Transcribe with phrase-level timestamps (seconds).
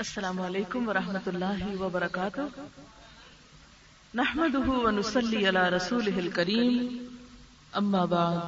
[0.00, 2.44] السلام علیکم ورحمۃ اللہ وبرکاتہ۔
[4.20, 6.76] نحمده ونصلي على رسوله الكريم
[7.80, 8.38] اما بعد،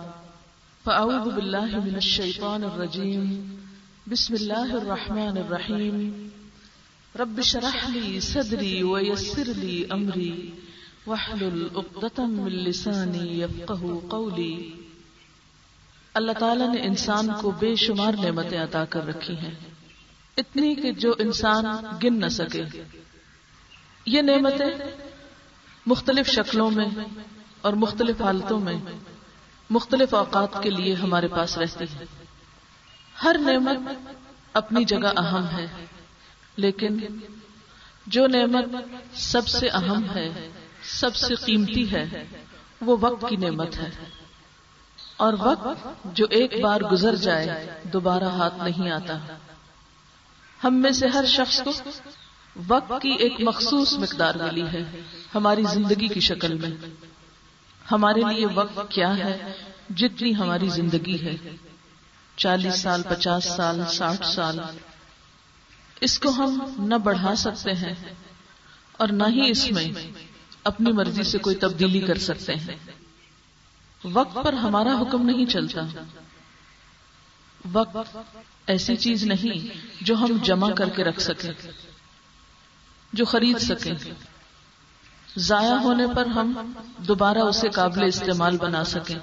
[0.85, 3.27] فاعوذ بالله من الشيطان الرجيم
[4.13, 5.99] بسم الله الرحمن الرحيم
[7.23, 10.31] رب اشرح لي صدري ويسر لي امري
[11.07, 14.57] واحلل عقدة من لساني يفقهوا قولي
[16.23, 19.55] اللہ تعالیٰ نے انسان کو بے شمار نعمتیں عطا کر رکھی ہیں۔
[20.37, 21.65] اتنی کہ جو انسان
[22.05, 22.63] گن نہ سکے۔
[24.07, 24.85] یہ نعمتیں
[25.87, 26.87] مختلف شکلوں میں
[27.61, 28.75] اور مختلف حالتوں میں
[29.71, 32.05] مختلف اوقات کے لیے ہمارے پاس رہتی ہے
[33.25, 33.77] ہر نعمت
[34.53, 35.67] اپنی جگہ اہم ہے،
[36.57, 36.99] لیکن
[38.07, 38.65] جو نعمت
[39.15, 40.49] سب سے اہم ہے،
[40.83, 42.25] سب سے قیمتی ہے،
[42.81, 43.91] وہ وقت کی نعمت ہے۔
[45.17, 49.19] اور وقت جو ایک بار گزر جائے، دوبارہ ہاتھ نہیں آتا۔
[50.65, 51.73] ہم میں سے ہر شخص کو
[52.69, 55.01] وقت کی ایک مخصوص مقدار ملی ہے
[55.35, 56.71] ہماری زندگی کی شکل میں۔
[57.93, 59.53] ہمارے لیے وقت کیا ہے؟
[59.91, 61.37] جتنی ہماری زندگی ہے۔
[62.37, 64.59] چالیس سال، پچاس سال، ساٹھ سال۔
[66.01, 67.95] اس کو ہم نہ بڑھا سکتے ہیں
[68.93, 69.91] اور نہ ہی اس میں
[70.65, 72.77] اپنی مرضی سے کوئی تبدیلی کر سکتے ہیں۔
[74.05, 75.81] وقت پر ہمارا حکم نہیں چلتا۔
[77.73, 78.17] وقت
[78.67, 81.53] ایسی چیز نہیں جو ہم جمع کر کے رکھ سکیں،
[83.13, 83.95] جو خرید سکیں۔
[85.37, 89.17] ضائع ہونے پر ہم دوبارہ اسے قابل استعمال بنا سکیں۔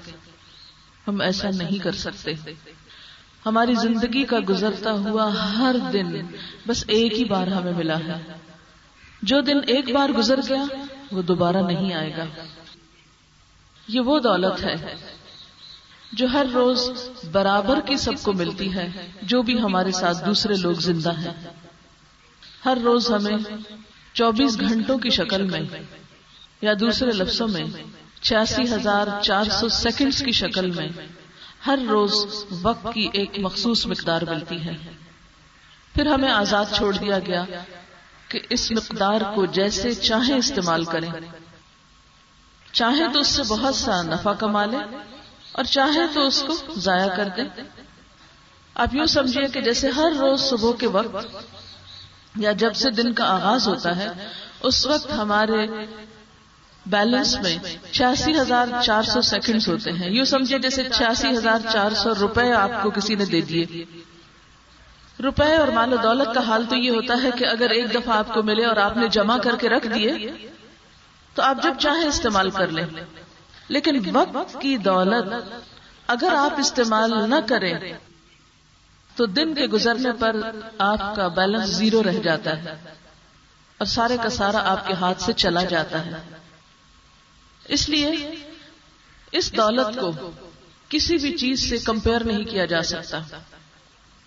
[1.08, 2.34] ہم ایسا نہیں کر سکتے۔
[3.46, 6.26] ہماری زندگی کا گزرتا ہوا ہر دن
[6.66, 8.22] بس ایک ہی بار ہمیں ملا ہے۔
[9.22, 10.64] جو دن ایک بار گزر گیا،
[11.12, 12.24] وہ دوبارہ نہیں آئے گا۔
[13.88, 14.94] یہ وہ دولت ہے۔
[16.12, 20.74] جو ہر روز برابر کی سب کو ملتی ہے، جو بھی ہمارے ساتھ دوسرے لوگ
[20.74, 21.34] زندہ ہیں۔
[22.64, 23.36] ہر روز ہمیں
[24.12, 25.60] چوبیس گھنٹوں کی شکل میں
[26.62, 27.64] یا دوسرے لفظوں میں
[28.20, 30.88] چھیاسی ہزار چار سو سیکنڈز کی شکل میں
[31.66, 32.26] ہر روز
[32.62, 34.76] وقت کی ایک مخصوص مقدار ملتی ہے۔
[35.94, 37.44] پھر ہمیں آزاد چھوڑ دیا گیا
[38.28, 41.10] کہ اس مقدار کو جیسے چاہیں استعمال کریں۔
[42.72, 44.96] چاہے تو اس سے بہت سا نفع کما لیں۔
[45.52, 47.44] اور چاہے تو اس کو ضائع کر دیں
[48.74, 51.26] آپ یوں سمجھیے کہ جیسے ہر روز صبح کے وقت
[52.36, 54.08] یا جب سے دن کا آغاز ہوتا ہے،
[54.62, 55.66] اس وقت ہمارے
[56.86, 57.58] بیلنس میں
[57.92, 62.52] چھیاسی ہزار چار سو سیکنڈ ہوتے ہیں۔ یوں سمجھے جیسے چھیاسی ہزار چار سو روپے
[62.52, 63.84] آپ کو کسی نے دے دیے۔
[65.22, 68.16] روپے اور مال و دولت کا حال تو یہ ہوتا ہے کہ اگر ایک دفعہ
[68.16, 70.32] آپ کو ملے اور آپ نے جمع کر کے رکھ دیے،
[71.34, 72.86] تو آپ جب چاہیں استعمال کر لیں۔
[73.70, 75.54] لیکن وقت کی دولت
[76.06, 77.74] اگر آپ استعمال نہ کریں
[79.16, 80.36] تو دن کے گزرنے پر
[80.78, 82.70] آپ کا بیلنس زیرو رہ جاتا ہے
[83.78, 86.12] اور سارے کا سارا آپ کے ہاتھ سے چلا جاتا ہے۔
[87.68, 88.34] اس لیے
[89.32, 90.30] اس دولت کو
[90.88, 93.18] کسی بھی چیز سے کمپیئر نہیں کیا جا سکتا۔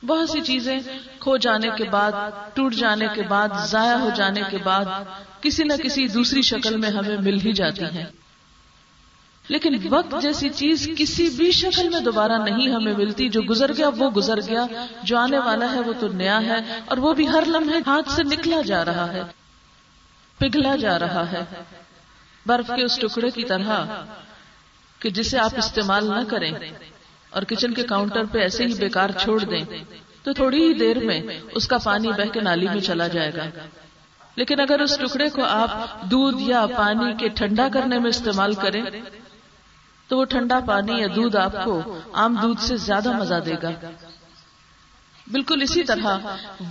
[0.06, 0.80] بہت سی چیزیں
[1.20, 2.12] کھو جانے کے بعد،
[2.54, 4.86] ٹوٹ جانے کے بعد، ضائع ہو جانے کے بعد
[5.42, 8.06] کسی نہ کسی دوسری شکل میں ہمیں مل ہی جاتی ہیں۔
[9.50, 13.90] لیکن وقت جیسی چیز کسی بھی شکل میں دوبارہ نہیں ہمیں ملتی جو گزر گیا،
[13.98, 14.66] وہ گزر گیا۔
[15.04, 18.24] جو آنے والا ہے، وہ تو نیا ہے اور وہ بھی ہر لمحے ہاتھ سے
[18.24, 19.22] نکلا جا رہا ہے،
[20.38, 21.44] پگھلا جا رہا ہے۔
[22.46, 23.86] برف کے اس ٹکڑے کی طرح
[25.00, 26.52] کہ جسے آپ استعمال نہ کریں
[27.30, 29.64] اور کچن کے کاؤنٹر پہ ایسے ہی بیکار چھوڑ دیں،
[30.24, 31.22] تو تھوڑی ہی دیر میں
[31.56, 33.46] اس کا پانی بہ کے نالی میں چلا جائے گا۔
[34.36, 38.82] لیکن اگر اس ٹکڑے کو آپ دودھ یا پانی کے ٹھنڈا کرنے میں استعمال کریں
[40.08, 41.82] تو وہ ٹھنڈا پانی یا دودھ آپ کو
[42.14, 43.72] عام دودھ سے زیادہ مزہ دے گا۔
[45.32, 46.18] بالکل اسی طرح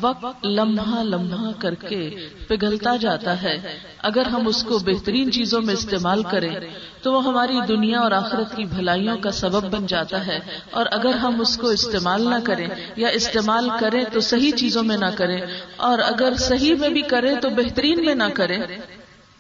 [0.01, 5.75] وقت لمحہ لمحہ کر کے پگھلتا جاتا ہے۔ اگر ہم اس کو بہترین چیزوں میں
[5.75, 6.57] استعمال کریں
[7.03, 10.39] تو وہ ہماری دنیا اور آخرت کی بھلائیوں کا سبب بن جاتا ہے۔
[10.71, 14.97] اور اگر ہم اس کو استعمال نہ کریں یا استعمال کریں تو صحیح چیزوں میں
[14.97, 15.41] نہ کریں۔
[15.77, 18.63] اور اگر صحیح میں بھی کریں تو بہترین میں نہ کریں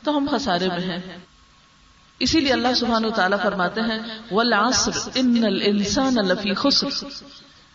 [0.04, 1.31] تو ہم خسارے میں ہیں۔
[2.22, 3.98] اسی لیے اللہ سبحانہ و تعالیٰ فرماتے ہیں،
[4.30, 7.04] والعصر ان الانسان لفی خسر۔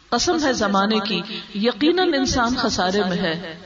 [0.09, 1.21] قسم ہے زمانے کی،
[1.55, 3.59] یقیناً انسان خسارے میں ہے،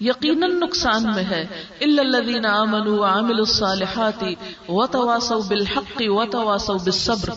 [0.00, 1.46] یقیناً نقصان میں ہے۔
[1.80, 4.24] الا الذين امنوا وعملوا الصالحات
[4.68, 7.30] وتواصوا بالحق وتواصوا بالصبر۔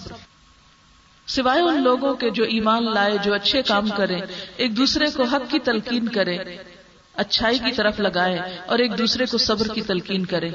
[1.28, 4.22] سوائے ان لوگوں کے جو ایمان لائے، جو اچھے کام کریں،
[4.58, 6.38] ایک دوسرے کو حق کی تلقین کریں،
[7.14, 10.52] اچھائی کی طرف لگائے اور ایک دوسرے کو صبر کی تلقین کریں۔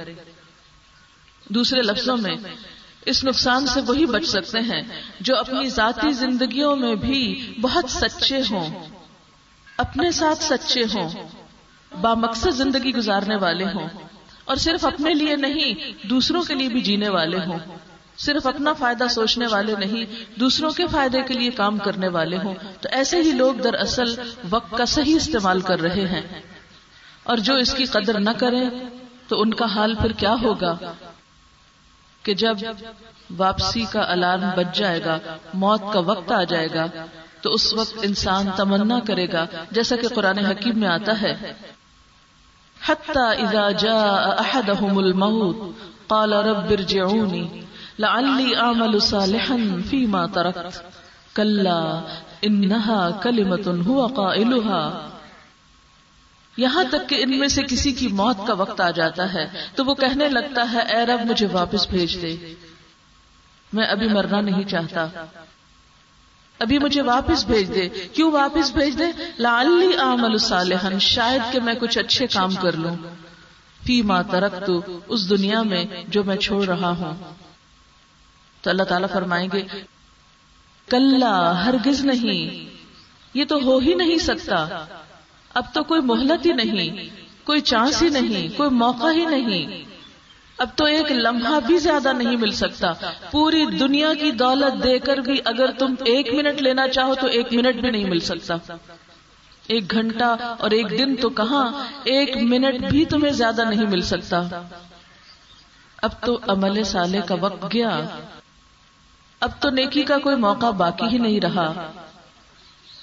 [1.48, 2.36] دوسرے لفظوں میں،
[3.06, 4.82] اس نقصان سے وہی بچ سکتے ہیں
[5.20, 8.88] جو اپنی ذاتی زندگیوں میں بھی بہت سچے ہوں۔
[9.76, 11.08] اپنے ساتھ سچے ہوں
[12.00, 13.88] با مقصد زندگی گزارنے والے ہوں۔
[14.44, 15.74] اور صرف اپنے لیے نہیں،
[16.06, 17.58] دوسروں کے لیے بھی جینے والے ہوں۔
[18.18, 20.04] صرف اپنا فائدہ سوچنے والے نہیں،
[20.40, 24.14] دوسروں کے فائدے کے لیے کام کرنے والے ہوں۔ تو ایسے ہی لوگ دراصل
[24.50, 26.42] وقت کا صحیح استعمال کر رہے ہیں۔
[27.22, 28.70] اور جو اس کی قدر نہ کریں،
[29.28, 30.78] تو ان کا حال پھر کیا ہوگا؟
[32.26, 32.56] کہ جب
[33.36, 35.18] واپسی کا الارم بچ جائے گا،
[35.54, 36.86] موت کا وقت آ جائے گا،
[37.40, 41.52] تو اس وقت انسان تمنا کرے گا، جیسا کہ قرآن حکیم میں آتا ہے۔
[43.16, 45.56] اذا جاء احدهم الموت،
[46.08, 47.60] قال رب ارجعوني
[47.98, 49.56] لعلی اعمل صالحا
[49.90, 50.82] فيما تركت
[51.36, 52.00] كلا
[52.42, 55.08] انها كلمه هو قائلها۔
[56.56, 59.84] یہاں تک کہ ان میں سے کسی کی موت کا وقت آ جاتا ہے، تو
[59.84, 62.54] وہ کہنے لگتا ہے، اے رب، مجھے واپس بھیج دے۔
[63.72, 65.06] میں ابھی مرنا نہیں چاہتا۔
[66.58, 69.04] ابھی مجھے واپس بھیج دے۔ کیوں واپس بھیج دے؟
[69.38, 72.96] لالی عمل صالحن شاید کہ میں کچھ اچھے کام کر لوں۔
[73.86, 77.34] فی ما ترک تو اس دنیا میں جو میں چھوڑ رہا ہوں۔
[78.62, 79.62] تو اللہ تعالیٰ فرمائیں گے
[80.88, 81.22] کل
[81.64, 82.74] ہرگز نہیں۔
[83.34, 84.68] یہ تو ہو ہی نہیں سکتا۔
[85.56, 86.90] اب تو کوئی مہلت ہی نہیں،
[87.46, 89.84] کوئی چانس ہی نہیں، کوئی موقع ہی نہیں۔
[90.58, 92.92] اب تو ایک لمحہ بھی زیادہ نہیں مل سکتا۔
[93.30, 97.52] پوری دنیا کی دولت دے کر بھی اگر تم ایک منٹ لینا چاہو تو ایک
[97.52, 98.56] منٹ بھی نہیں مل سکتا۔
[99.66, 101.72] ایک گھنٹہ اور ایک دن تو کہاں،
[102.04, 104.42] ایک منٹ بھی تمہیں زیادہ نہیں مل سکتا۔
[106.02, 108.00] اب تو عمل سالے کا وقت گیا۔
[109.40, 111.92] اب تو نیکی کا کوئی موقع باقی ہی نہیں رہا۔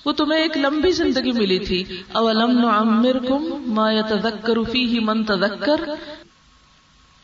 [0.05, 5.81] وہ تمہیں ایک لمبی زندگی ملی تھی۔ اولم نعمرکم ما يتذکر فیہ من تذکر۔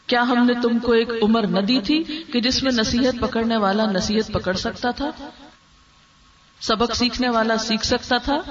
[0.07, 2.03] کیا ہم نے تم کو ایک عمر نہ دی تھی
[2.33, 5.09] کہ جس میں نصیحت پکڑنے والا نصیحت پکڑ سکتا تھا؟
[6.61, 8.41] سبق سیکھنے والا سیکھ سکتا تھا؟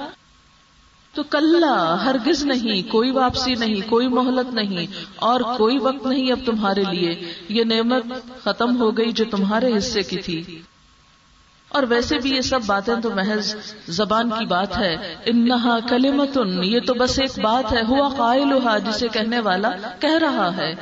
[1.13, 1.63] تو کل
[2.03, 7.33] ہرگز نہیں، کوئی واپسی نہیں، کوئی مہلت نہیں، اور کوئی وقت نہیں اب تمہارے لیے۔
[7.49, 8.03] یہ نعمت
[8.43, 10.61] ختم ہو گئی جو تمہارے حصے کی تھی۔
[11.69, 13.55] اور ویسے بھی یہ سب باتیں تو محض
[13.87, 19.07] زبان کی بات ہے۔ انہا کلمتن، یہ تو بس ایک بات ہے، ہوا قائلها جسے
[19.07, 19.69] کہنے والا
[19.99, 20.73] کہہ رہا ہے۔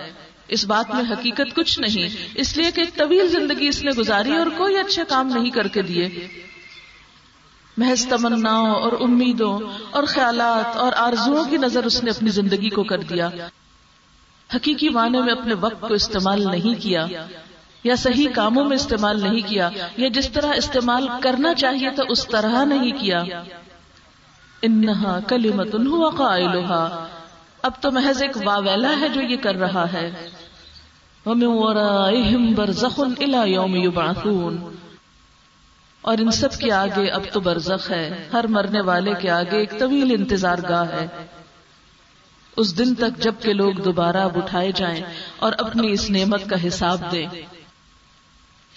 [0.47, 4.35] اس بات میں حقیقت کچھ نہیں، اس لیے کہ ایک طویل زندگی اس نے گزاری
[4.35, 6.27] اور کوئی اچھے کام نہیں کر کے دیے۔
[7.77, 9.59] محض تمنا اور امیدوں
[9.91, 13.29] اور خیالات اور آرزو کی نظر اس نے اپنی زندگی کو کر دیا۔
[14.55, 17.05] حقیقی معنی میں اپنے وقت کو استعمال نہیں کیا۔
[17.87, 22.27] یا صحیح کاموں میں استعمال نہیں کیا، یا جس طرح استعمال کرنا چاہیے تو اس
[22.27, 23.23] طرح نہیں کیا۔
[24.61, 27.07] انہا کلیمت ہوا قائلها
[27.61, 30.29] اب تو محض ایک واویلا ہے جو یہ کر رہا ہے۔
[36.01, 39.79] اور ان سب کے آگے اب تو برزخ ہے، ہر مرنے والے کے آگے ایک
[39.79, 41.07] طویل انتظار گاہ ہے۔
[42.57, 45.01] اس دن تک جبکہ لوگ دوبارہ اب اٹھائے جائیں
[45.39, 47.27] اور اپنی اس نعمت کا حساب دیں۔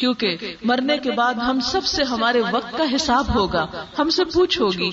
[0.00, 3.66] کیونکہ مرنے کے بعد ہم سب سے ہمارے وقت کا حساب ہوگا،
[3.98, 4.90] ہم سے پوچھ ہوگی۔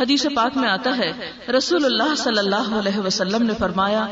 [0.00, 1.12] حدیث پاک میں آتا ہے،
[1.52, 4.06] رسول اللہ صلی اللہ علیہ وسلم نے فرمایا،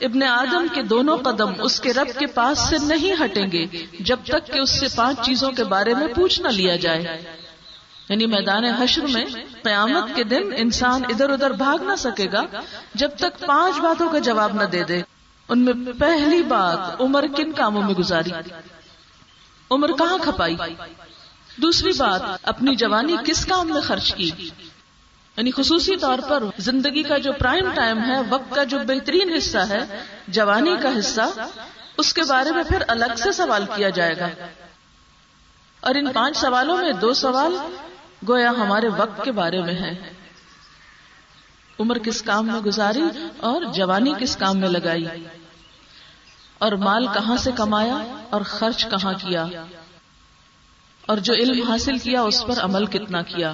[0.00, 3.66] ابن آدم کے دونوں قدم اس کے رب کے پاس سے نہیں ہٹیں گے،
[4.00, 7.02] جب تک کہ اس سے پانچ چیزوں کے بارے میں پوچھ نہ لیا جائے۔
[8.08, 9.24] یعنی میدان حشر میں
[9.62, 12.42] قیامت کے دن انسان ادھر ادھر بھاگ نہ سکے گا،
[12.94, 15.02] جب تک پانچ باتوں کا جواب نہ دے دے۔
[15.48, 18.30] ان میں پہلی بات عمر کن کاموں میں گزاری؟
[19.70, 20.56] عمر کہاں کھپائی؟
[21.62, 24.30] دوسری بات، اپنی جوانی کس کام میں خرچ کی؟
[25.36, 29.58] یعنی خصوصی طور پر زندگی کا جو پرائم ٹائم ہے، وقت کا جو بہترین حصہ
[29.58, 31.48] ہے، جوانی کا حصہ،
[31.98, 34.28] اس کے بارے میں پھر الگ سے سوال کیا جائے گا۔
[35.80, 37.56] اور ان پانچ سوالوں میں دو سوال
[38.28, 40.12] گویا ہمارے وقت کے بارے میں ہے
[41.80, 43.02] عمر کس کام میں گزاری
[43.36, 45.04] اور جوانی کس کام میں لگائی؟
[46.60, 47.98] اور مال کہاں سے کمایا
[48.30, 49.46] اور خرچ کہاں کیا؟
[51.06, 53.52] اور جو علم حاصل کیا اس پر عمل کتنا کیا؟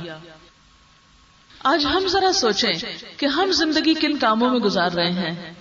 [1.64, 2.72] آج ہم ذرا سوچیں
[3.16, 5.54] کہ ہم زندگی کن کاموں میں گزار رہے ہیں۔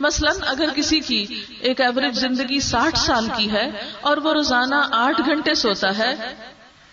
[0.00, 5.20] مثلا اگر کسی کی ایک ایوریج زندگی ساٹھ سال کی ہے اور وہ روزانہ آٹھ
[5.26, 6.34] گھنٹے سوتا ہے،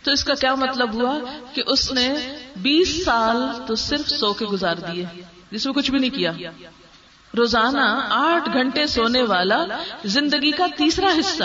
[0.03, 1.19] تو اس کا کیا مطلب ہوا
[1.53, 3.37] کہ اس نے بیس سال
[3.67, 5.05] تو صرف سو کے گزار دیے،
[5.51, 6.31] جس میں کچھ بھی نہیں کیا۔
[7.37, 9.65] روزانہ آٹھ گھنٹے سونے والا
[10.05, 11.43] زندگی کا تیسرا حصہ۔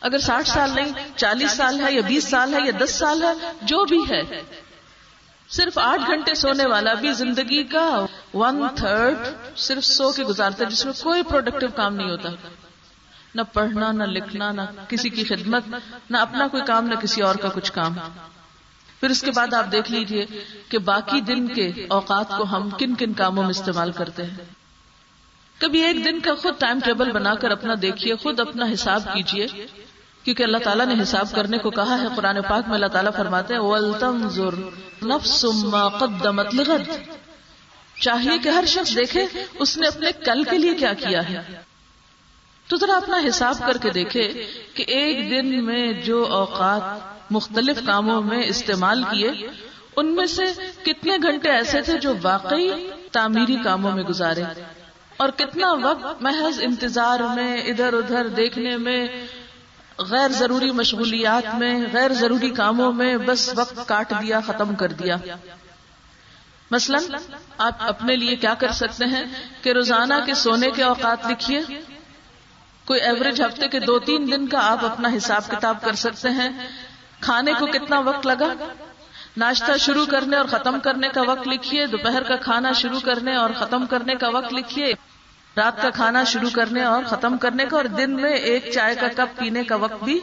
[0.00, 3.52] اگر ساٹھ سال نہیں، چالیس سال ہے یا بیس سال ہے یا دس سال ہے،
[3.62, 4.42] جو بھی ہے۔
[5.48, 9.14] صرف آٹھ گھنٹے سونے والا بھی زندگی کا ون تھرڈ
[9.56, 12.28] صرف سو کے گزارتا ہے، جس میں کوئی پروڈکٹیو کام نہیں ہوتا۔
[13.34, 15.62] نہ پڑھنا، نہ لکھنا، نہ کسی کی خدمت،
[16.10, 17.94] نہ اپنا کوئی کام، نہ کسی اور کا کچھ کام۔
[19.00, 20.26] پھر اس کے بعد آپ دیکھ لیجیے
[20.68, 24.59] کہ باقی دن کے اوقات کو ہم کن کن کاموں میں استعمال کرتے ہیں۔
[25.60, 29.46] کبھی ایک دن کا خود ٹائم ٹیبل بنا کر اپنا دیکھیے، خود اپنا حساب کیجیے
[30.22, 33.54] کیونکہ اللہ تعالیٰ نے حساب کرنے کو کہا ہے، قرآن پاک میں اللہ تعالیٰ فرماتے
[33.54, 33.60] ہیں
[38.00, 39.26] چاہیے کہ ہر شخص دیکھے،
[39.58, 41.40] اس نے اپنے کل کے لیے کیا کیا ہے۔
[42.68, 46.82] تو ذرا اپنا حساب کر کے دیکھے کہ ایک دن میں جو اوقات
[47.32, 49.48] مختلف کاموں میں استعمال کیے،
[49.96, 50.44] ان میں سے
[50.82, 54.42] کتنے گھنٹے ایسے تھے جو واقعی تعمیری کاموں میں گزارے۔
[55.20, 59.08] اور کتنا وقت محض انتظار میں ادھر ادھر دیکھنے میں،
[59.98, 65.16] غیر ضروری مشغولیات میں، غیر ضروری کاموں میں بس وقت کاٹ دیا، ختم کر دیا۔
[66.70, 66.98] مثلا،
[67.58, 69.24] آپ اپنے لیے کیا کر سکتے ہیں
[69.62, 71.60] کہ روزانہ کے سونے کے اوقات لکھیے۔
[72.84, 76.48] کوئی ایوریج ہفتے کے دو تین دن کا آپ اپنا حساب کتاب کر سکتے ہیں۔
[77.20, 78.54] کھانے کو کتنا وقت لگا؟
[79.36, 83.50] ناشتہ شروع کرنے اور ختم کرنے کا وقت لکھیے۔ دوپہر کا کھانا شروع کرنے اور
[83.58, 84.94] ختم کرنے کا وقت لکھیے۔
[85.56, 89.08] رات کا کھانا شروع کرنے اور ختم کرنے کا اور دن میں ایک چائے کا
[89.08, 90.20] کپ پینے کا وقت بھی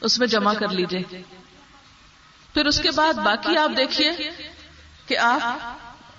[0.00, 1.22] اس میں جمع کر لیجیے
[2.54, 4.10] پھر اس کے بعد باقی آپ دیکھیے
[5.06, 5.42] کہ آپ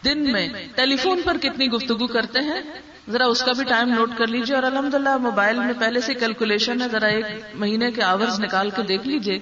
[0.05, 2.61] دن میں ٹیلی فون پر کتنی گفتگو کرتے ہیں۔
[3.09, 6.13] ذرا اس کا بھی ٹائم نوٹ کر لیجیے اور الحمد للہ موبائل میں پہلے سے
[6.13, 9.39] کیلکولیشن ہے۔ ذرا ایک مہینے کے آورز نکال کے دیکھ لیجیے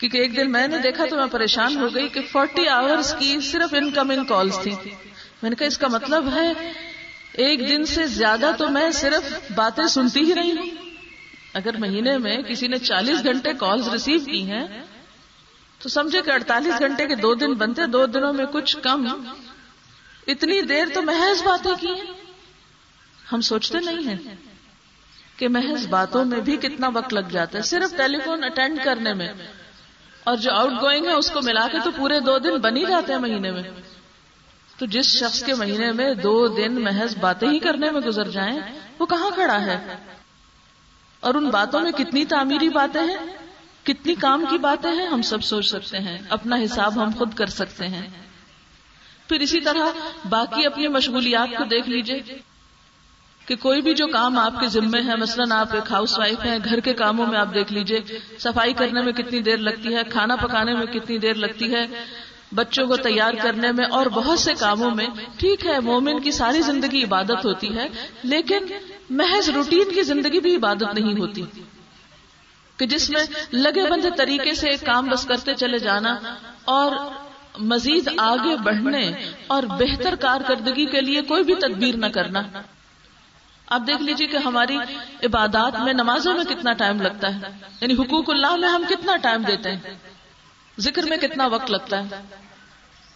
[0.00, 3.40] کیونکہ ایک دن میں نے دیکھا تو میں پریشان ہو گئی کہ فورٹی آورز کی
[3.40, 4.74] صرف انکمنگ کالز تھی
[5.42, 6.52] میں نے کہا اس کا مطلب ہے
[7.36, 10.66] ایک دن سے زیادہ تو میں صرف باتیں سنتی ہی رہی ہوں۔
[11.54, 14.66] اگر مہینے میں کسی نے چالیس گھنٹے کالز ریسیو کی ہیں،
[15.78, 19.06] تو سمجھے کہ اڑتالیس گھنٹے کے دو دن بنتے، دو دنوں میں کچھ کم۔
[20.26, 22.14] اتنی دیر تو محض باتیں کی ہیں۔
[23.32, 24.34] ہم سوچتے نہیں ہیں
[25.36, 29.12] کہ محض باتوں میں بھی کتنا وقت لگ جاتا ہے۔ صرف ٹیلی فون اٹینڈ کرنے
[29.12, 29.28] میں
[30.24, 32.84] اور جو آؤٹ گوئنگ ہے، اس کو ملا کے تو پورے دو دن بن ہی
[32.88, 33.62] جاتے ہیں مہینے میں۔
[34.78, 38.60] تو جس شخص کے مہینے میں دو دن محض باتیں ہی کرنے میں گزر جائیں،
[38.98, 39.96] وہ کہاں کھڑا ہے؟
[41.20, 43.16] اور ان باتوں میں کتنی تعمیری باتیں ہیں؟
[43.82, 47.46] کتنی کام کی باتیں ہیں؟ ہم سب سوچ سکتے ہیں، اپنا حساب ہم خود کر
[47.46, 48.08] سکتے ہیں۔
[49.28, 49.84] پھر اسی طرح
[50.28, 52.22] باقی اپنی مشغولیات کو دیکھ لیجیے
[53.46, 56.58] کہ کوئی بھی جو کام آپ کے ذمے ہے، مثلاً آپ ایک ہاؤس وائف ہیں،
[56.64, 58.00] گھر کے کاموں میں آپ دیکھ لیجیے۔
[58.38, 61.86] صفائی کرنے میں کتنی دیر لگتی ہے، کھانا پکانے میں کتنی دیر لگتی ہے
[62.52, 65.06] بچوں کو تیار کرنے میں اور بہت سے کاموں میں،
[65.38, 67.88] ٹھیک ہے، مومن کی ساری زندگی عبادت ہوتی ہے،
[68.22, 68.58] لیکن
[69.10, 71.42] محض روٹین کی زندگی بھی عبادت نہیں ہوتی۔
[72.76, 76.16] کہ جس میں لگے بندے طریقے سے ایک کام بس کرتے چلے جانا
[76.64, 76.92] اور
[77.58, 79.12] مزید آگے بڑھنے
[79.46, 82.42] اور بہتر کارکردگی کے لیے کوئی بھی تدبیر نہ کرنا۔
[83.66, 84.78] آپ دیکھ لیجیے کہ ہماری
[85.24, 87.40] عبادات میں نمازوں میں کتنا ٹائم لگتا ہے
[87.80, 90.15] یعنی حقوق اللہ میں ہم کتنا ٹائم دیتے ہیں۔
[90.78, 92.20] ذکر میں کتنا وقت لگتا ہے؟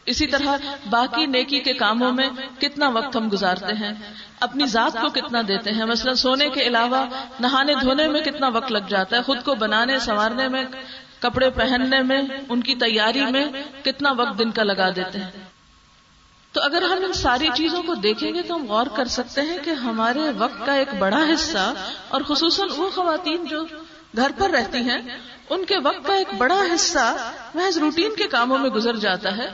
[0.06, 0.56] اسی طرح
[0.90, 3.92] باقی نیکی کے کاموں میں کتنا وقت ہم گزارتے ہیں؟
[4.40, 7.06] اپنی ذات کو کتنا دیتے ہیں؟ مثلا سونے کے علاوہ
[7.40, 10.64] نہانے دھونے میں کتنا وقت لگ جاتا ہے؟ خود کو بنانے، سنوارنے میں،
[11.18, 13.46] کپڑے پہننے میں، ان کی تیاری میں
[13.84, 15.30] کتنا وقت دن کا لگا دیتے ہیں؟
[16.52, 19.58] تو اگر ہم ان ساری چیزوں کو دیکھیں گے تو ہم غور کر سکتے ہیں
[19.64, 21.74] کہ ہمارے وقت کا ایک بڑا حصہ
[22.08, 23.64] اور خصوصاً وہ خواتین جو
[24.14, 24.98] گھر پر رہتی ہیں،
[25.50, 27.16] ان کے وقت کا ایک بڑا حصہ
[27.54, 29.48] محض روٹین کے کاموں میں گزر جاتا ہے،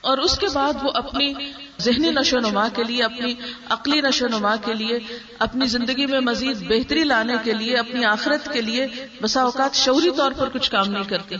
[0.00, 1.32] اور اس کے بعد وہ اپنی
[1.80, 3.34] ذہنی نشو نما کے لیے، اپنی
[3.68, 4.98] عقلی نشو نما کے لیے،
[5.38, 8.86] اپنی زندگی میں مزید بہتری لانے کے لیے، اپنی آخرت کے لیے
[9.22, 11.36] بسا اوقات شعوری طور پر کچھ کام نہیں کرتی۔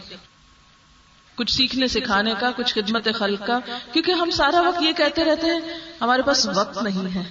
[1.39, 3.59] کچھ سیکھنے، سکھانے کا، کچھ خدمت خلق کا،
[3.93, 7.23] کیونکہ ہم سارا وقت یہ کہتے رہتے ہیں، ہمارے پاس وقت نہیں ہے۔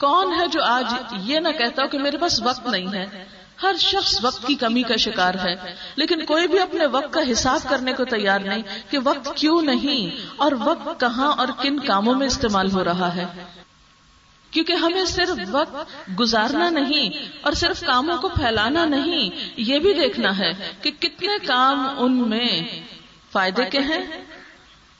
[0.00, 3.24] کون ہے جو آج یہ نہ کہتا ہو کہ میرے پاس وقت نہیں ہے؟
[3.62, 5.54] ہر شخص وقت کی کمی کا شکار ہے۔
[5.96, 10.26] لیکن کوئی بھی اپنے وقت کا حساب کرنے کو تیار نہیں کہ وقت کیوں نہیں
[10.36, 13.26] اور وقت کہاں اور کن کاموں میں استعمال ہو رہا ہے۔
[14.50, 15.90] کیونکہ ہمیں صرف وقت
[16.20, 17.10] گزارنا نہیں
[17.42, 20.52] اور صرف کاموں کو پھیلانا نہیں، یہ بھی دیکھنا ہے
[20.82, 22.62] کہ کتنے کام ان میں
[23.32, 24.24] فائدے کے ہیں۔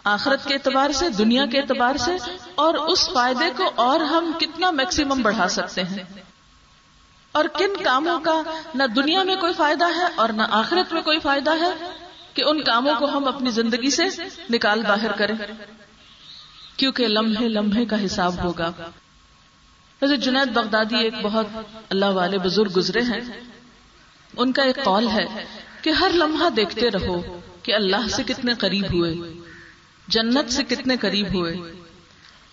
[0.04, 2.16] آخرت کے اعتبار سے، دنیا کے اعتبار سے،
[2.54, 6.31] اور اس فائدے کو اور ہم کتنا میکسیمم بڑھا سکتے ہیں۔
[7.32, 8.42] اور کن کاموں کا
[8.74, 11.70] نہ دنیا میں کوئی فائدہ ہے اور نہ آخرت میں کوئی فائدہ ہے
[12.34, 14.02] کہ ان کاموں کو ہم اپنی زندگی سے
[14.50, 15.34] نکال باہر کریں۔
[16.76, 18.72] کیونکہ لمحے لمحے کا حساب ہوگا۔
[20.02, 21.46] حضرت جنید بغدادی ایک بہت
[21.88, 23.20] اللہ والے بزرگ گزرے ہیں۔
[24.36, 25.26] ان کا ایک قول ہے
[25.82, 29.14] کہ ہر لمحہ دیکھتے رہو کہ اللہ سے کتنے قریب ہوئے،
[30.08, 31.56] جنت سے کتنے قریب ہوئے،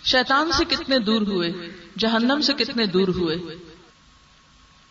[0.03, 1.51] شیطان سے کتنے دور ہوئے،
[1.97, 3.35] جہنم سے کتنے دور ہوئے۔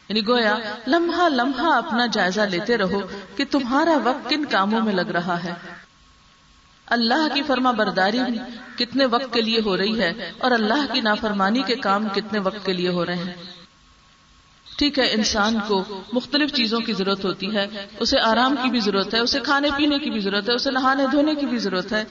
[0.09, 3.01] یعنی گویا لمحہ لمحہ اپنا جائزہ لیتے رہو
[3.37, 5.53] کہ تمہارا وقت کن کاموں میں لگ رہا ہے۔
[6.87, 8.21] اللہ کی فرما برداری
[8.77, 12.67] کتنے وقت کے لیے ہو رہی ہے اور اللہ کی نافرمانی کے کام کتنے وقت
[12.67, 13.35] کے لیے ہو رہے ہیں۔
[14.79, 17.67] ٹھیک ہے، انسان کو مختلف چیزوں کی ضرورت ہوتی ہے۔
[17.99, 21.07] اسے آرام کی بھی ضرورت ہے، اسے کھانے پینے کی بھی ضرورت ہے، اسے نہانے
[21.13, 22.05] دھونے کی بھی ضرورت ہے۔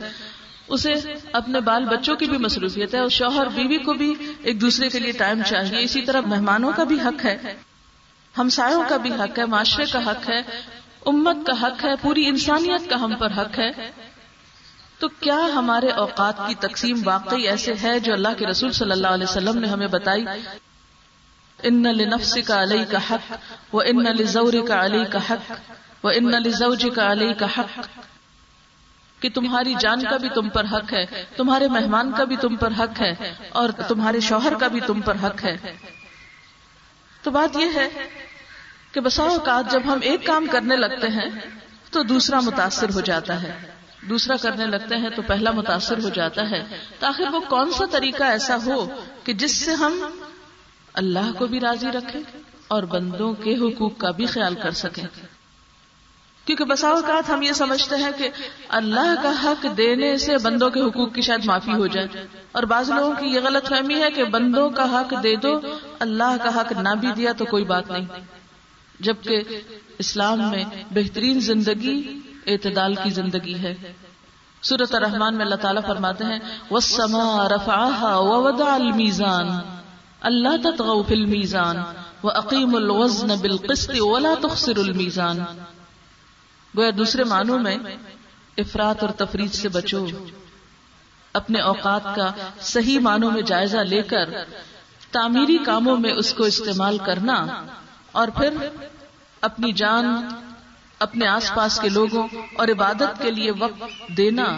[0.68, 0.94] اسے
[1.32, 5.00] اپنے بال بچوں کی بھی مصروفیت ہے اور شوہر بیوی کو بھی ایک دوسرے کے
[5.00, 7.38] لیے ٹائم چاہیے۔ اسی طرح مہمانوں کا بھی حق ہے۔
[8.38, 10.40] ہمسایوں کا بھی حق ہے، معاشرے کا حق ہے،
[11.06, 13.72] امت کا حق ہے، پوری انسانیت کا ہم پر حق ہے۔
[15.00, 19.08] تو کیا ہمارے اوقات کی تقسیم واقعی ایسے ہے جو اللہ کے رسول صلی اللہ
[19.08, 20.26] علیہ وسلم نے ہمیں بتائی؟
[21.60, 23.34] ان لنفس کا علیہ کا حق
[23.72, 25.52] وہ ان لزور کا علی کا حق
[26.04, 27.80] وہ ان لزوج کا علی کا حق
[29.20, 31.06] کہ تمہاری جان کا بھی تم پر حق ہے،
[31.38, 33.14] تمہارے مہمان کا بھی تم پر حق ہے،
[33.52, 35.56] اور تمہارے شوہر کا بھی تم پر حق ہے۔
[37.24, 37.88] تو بات یہ ہے
[38.92, 41.30] کہ بسا اوقات جب ہم ایک کام کرنے لگتے ہیں
[41.92, 43.72] تو دوسرا متاثر ہو جاتا ہے۔
[44.10, 46.64] دوسرا کرنے لگتے ہیں تو پہلا متاثر ہو جاتا ہے۔
[47.00, 48.90] تاکہ وہ کون سا طریقہ ایسا ہو
[49.24, 50.00] کہ جس سے ہم
[50.94, 52.22] اللہ کو بھی راضی رکھیں
[52.68, 55.04] اور بندوں کے حقوق کا بھی خیال کر سکیں۔
[56.46, 58.30] کیونکہ بسا اوقات ہم یہ سمجھتے ہیں کہ
[58.70, 62.90] اللہ کا حق دینے سے بندوں کے حقوق کی شاید معافی ہو جائے۔ اور بعض
[62.90, 65.60] لوگوں کی یہ غلط فہمی ہے کہ بندوں کا حق دے دو،
[66.00, 68.06] اللہ کا حق نہ بھی دیا تو کوئی بات نہیں۔
[69.00, 69.44] جبکہ
[69.98, 73.94] اسلام میں بہترین زندگی اعتدال کی زندگی ہے۔
[74.62, 76.40] سورت الرحمان میں اللہ تعالیٰ فرماتے ہیں
[76.72, 79.48] وسما رفا وضع المیزان
[80.22, 81.78] اللہ تطغوا فی المیزان
[82.24, 85.38] وعقیم الوزن بالقسط ولا تخسر المیزان
[86.78, 87.78] گویا دوسرے معنوں میں
[88.58, 90.06] افراد اور تفرید سے بچو۔
[91.34, 94.30] اپنے اوقات کا صحیح معنوں میں جائزہ لے کر
[95.12, 97.66] تعمیری کاموں میں اس کو استعمال کرنا
[98.12, 98.50] اور پھر
[99.42, 100.06] اپنی جان،
[101.00, 103.84] اپنے آس پاس کے لوگوں اور عبادت کے لیے وقت
[104.18, 104.58] دینا،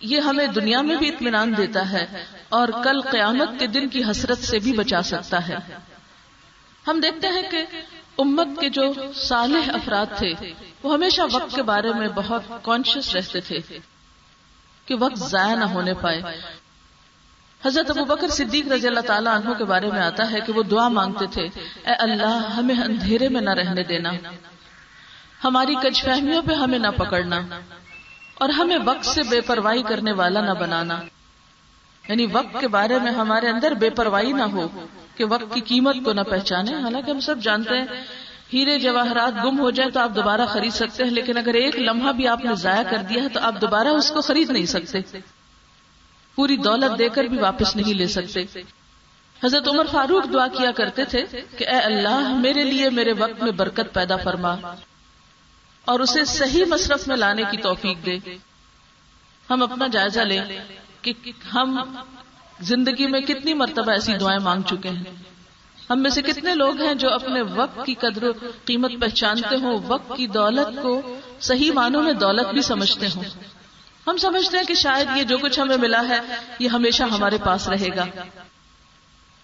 [0.00, 4.38] یہ ہمیں دنیا میں بھی اطمینان دیتا ہے اور کل قیامت کے دن کی حسرت
[4.38, 5.56] سے بھی بچا سکتا ہے۔
[6.86, 7.64] ہم دیکھتے ہیں کہ
[8.18, 10.32] امت کے جو صالح افراد تھے،
[10.82, 13.78] وہ ہمیشہ وقت کے بارے میں بہت کانشیس رہتے تھے
[14.86, 16.22] کہ وقت ضائع نہ ہونے پائے۔
[17.62, 20.62] حضرت ابو بکر صدیق رضی اللہ تعالیٰ عنہ کے بارے میں آتا ہے کہ وہ
[20.62, 21.44] دعا مانگتے تھے،
[21.86, 24.10] اے اللہ، ہمیں اندھیرے میں نہ رہنے دینا،
[25.44, 27.40] ہماری کچھ فہمیوں پہ ہمیں نہ پکڑنا،
[28.34, 30.98] اور ہمیں وقت سے بے پرواہی کرنے والا نہ بنانا۔
[32.04, 34.66] یعنی وقت کے بارے میں ہمارے اندر بے پرواہی نہ ہو
[35.16, 37.86] کہ وقت کی قیمت کو نہ پہچانے۔ حالانکہ ہم سب جانتے ہیں،
[38.52, 42.12] ہیرے جواہرات گم ہو جائے تو آپ دوبارہ خرید سکتے ہیں، لیکن اگر ایک لمحہ
[42.12, 44.98] بھی آپ نے ضائع کر دیا ہے تو آپ دوبارہ اس کو خرید نہیں سکتے۔
[46.38, 48.44] پوری دولت دے کر بھی واپس نہیں لے سکتے۔
[49.44, 51.24] حضرت عمر فاروق دعا کیا کرتے تھے
[51.58, 54.54] کہ اے اللہ، میرے لیے میرے وقت میں برکت پیدا فرما
[55.84, 58.18] اور اسے صحیح مصرف میں لانے کی توفیق دے۔
[59.50, 60.42] ہم اپنا جائزہ لیں
[61.02, 61.12] کہ
[61.54, 61.96] ہم
[62.60, 65.04] زندگی میں کتنی مرتبہ ایسی دعائیں مانگ چکے ہیں۔
[65.90, 68.32] ہم میں سے کتنے لوگ ہیں جو اپنے وقت کی قدر و
[68.64, 73.24] قیمت پہچانتے ہوں، وقت کی دولت کو صحیح معنوں میں دولت بھی سمجھتے ہوں۔
[74.10, 76.18] ہم سمجھتے ہیں کہ شاید یہ جو کچھ ہمیں ملا ہے،
[76.58, 78.06] یہ ہمیشہ ہمارے پاس رہے گا۔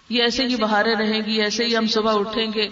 [0.09, 2.69] یہ ایسے ہی بہارے رہیں گی، ایسے ہی ہم صبح اٹھیں گے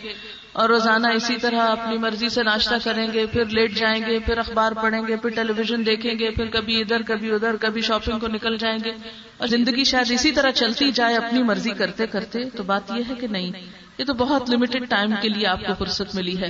[0.52, 4.38] اور روزانہ اسی طرح اپنی مرضی سے ناشتہ کریں گے، پھر لیٹ جائیں گے، پھر
[4.38, 8.20] اخبار پڑھیں گے، پھر ٹیلی ویژن دیکھیں گے، پھر کبھی ادھر کبھی ادھر، کبھی شاپنگ
[8.20, 8.92] کو نکل جائیں گے۔
[9.38, 13.16] اور زندگی شاید اسی طرح چلتی جائے اپنی مرضی کرتے کرتے تو بات یہ ہے
[13.16, 13.52] کہ نہیں،
[13.98, 16.50] یہ تو بہت لمیٹڈ ٹائم کے لیے آپ کو فرصت ملی ہے۔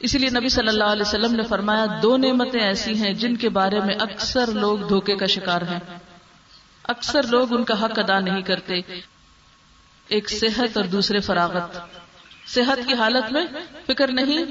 [0.00, 3.48] اسی لیے نبی صلی اللہ علیہ وسلم نے فرمایا، دو نعمتیں ایسی ہیں جن کے
[3.48, 5.78] بارے میں اکثر لوگ دھوکے کا شکار ہیں۔
[6.84, 8.80] اکثر لوگ ان کا حق ادا نہیں کرتے۔
[10.08, 11.78] ایک صحت اور دوسرے فراغت۔
[12.48, 13.46] صحت کی حالت میں
[13.86, 14.44] فکر نہیں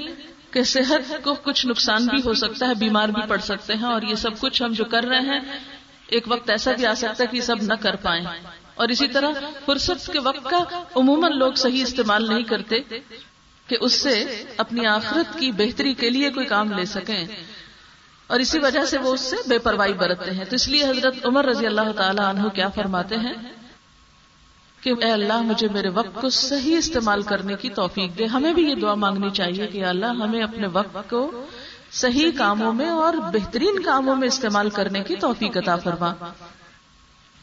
[0.50, 4.02] کہ صحت کو کچھ نقصان بھی ہو سکتا ہے، بیمار بھی پڑ سکتے ہیں۔ اور
[4.02, 5.40] یہ سب کچھ ہم جو کر رہے ہیں،
[6.06, 8.24] ایک وقت ایسا بھی آ سکتا ہے کہ سب نہ کر پائیں۔
[8.74, 9.30] اور اسی طرح
[9.66, 12.76] فرصت کے وقت کا عموماً لوگ صحیح استعمال نہیں کرتے۔
[13.70, 17.26] کہ اس سے اپنی آخرت کی بہتری کے لیے کوئی کام لے سکیں۔
[18.26, 21.26] اور اسی وجہ سے وہ اس سے بے پرواہی برتتے ہیں۔ تو اس لیے حضرت
[21.26, 23.32] عمر رضی اللہ تعالی عنہ کیا فرماتے ہیں؟
[24.80, 28.70] کہ اے اللہ، مجھے میرے وقت کو صحیح استعمال کرنے کی توفیق دے۔ ہمیں بھی
[28.70, 31.46] یہ دعا مانگنی چاہیے کہ اللہ، ہمیں اپنے وقت کو
[31.90, 36.14] صحیح کاموں میں اور بہترین کاموں میں استعمال کرنے کی توفیق عطا فرما۔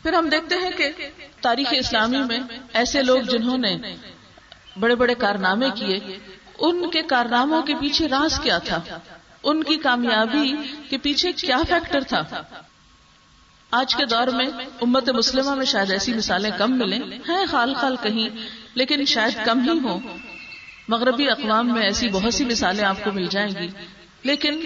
[0.04, 0.92] پھر ہم دیکھتے ہیں کہ
[1.42, 2.40] تاریخ اسلامی میں
[2.74, 3.78] ایسے لوگ جنہوں نے
[4.80, 6.18] بڑے بڑے کارنامے کیے،
[6.60, 8.82] ان کے کارناموں کے پیچھے راز کیا تھا؟
[9.44, 10.56] ان کی کامیابی
[10.90, 12.24] کے پیچھے کیا فیکٹر تھا؟
[13.72, 14.46] آج کے دور میں
[14.82, 18.30] امت مسلمہ میں شاید ایسی مثالیں کم ملیں۔ ہیں خال خال کہیں،
[18.74, 20.00] لیکن شاید کم ہی ہوں۔
[20.88, 23.68] مغربی اقوام میں ایسی بہت سی مثالیں آپ کو مل جائیں گی۔
[24.24, 24.62] لیکن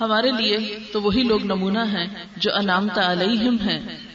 [0.00, 2.06] ہمارے لیے تو وہی لوگ نمونہ ہیں
[2.36, 4.09] جو انامتا علیہم ہیں۔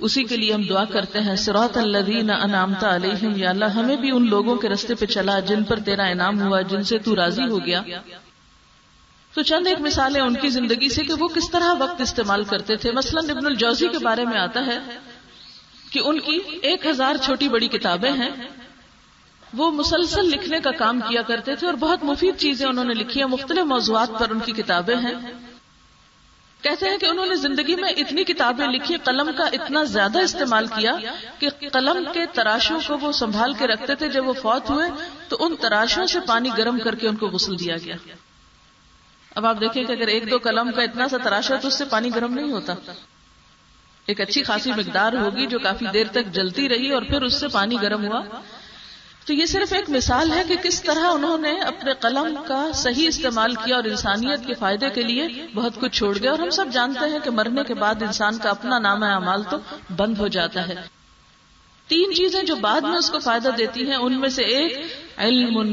[0.00, 4.10] اسی کے لیے ہم دعا کرتے ہیں سراط الذین انامتا علیہم، یا اللہ، ہمیں بھی
[4.10, 7.42] ان لوگوں کے رستے پہ چلا جن پر تیرا انعام ہوا، جن سے تو راضی
[7.50, 7.82] ہو گیا۔
[9.34, 12.76] تو چند ایک مثالیں ان کی زندگی سے کہ وہ کس طرح وقت استعمال کرتے
[12.76, 14.78] تھے۔ مثلا ابن الجوزی کے بارے میں آتا ہے
[15.90, 18.30] کہ ان کی ایک ہزار چھوٹی بڑی کتابیں ہیں۔
[19.54, 23.20] وہ مسلسل لکھنے کا کام کیا کرتے تھے اور بہت مفید چیزیں انہوں نے لکھی
[23.20, 25.45] ہیں۔ مختلف موضوعات پر ان کی کتابیں ہیں۔
[26.66, 30.66] کہتے ہیں کہ انہوں نے زندگی میں اتنی کتابیں لکھی، قلم کا اتنا زیادہ استعمال
[30.66, 30.92] کیا
[31.38, 34.88] کہ قلم کے تراشوں کو وہ سنبھال کے رکھتے تھے، جب وہ فوت ہوئے
[35.28, 37.96] تو ان تراشوں سے پانی گرم کر کے ان کو غسل دیا گیا۔
[39.34, 41.84] اب آپ دیکھیں کہ اگر ایک دو قلم کا اتنا سا تراشا تو اس سے
[41.84, 42.74] پانی گرم نہیں ہوتا۔
[44.06, 47.48] ایک اچھی خاصی مقدار ہوگی جو کافی دیر تک جلتی رہی اور پھر اس سے
[47.48, 48.22] پانی گرم ہوا۔
[49.26, 53.08] تو یہ صرف ایک مثال ہے کہ کس طرح انہوں نے اپنے قلم کا صحیح
[53.08, 56.64] استعمال کیا اور انسانیت کے فائدے کے لیے بہت کچھ چھوڑ گیا اور ہم سب
[56.72, 59.56] جانتے ہیں کہ مرنے کے بعد انسان کا اپنا نام اعمال تو
[59.96, 60.74] بند ہو جاتا ہے۔
[61.88, 64.86] تین چیزیں جو بعد میں اس کو فائدہ دیتی ہیں، ان میں سے ایک،
[65.16, 65.72] علم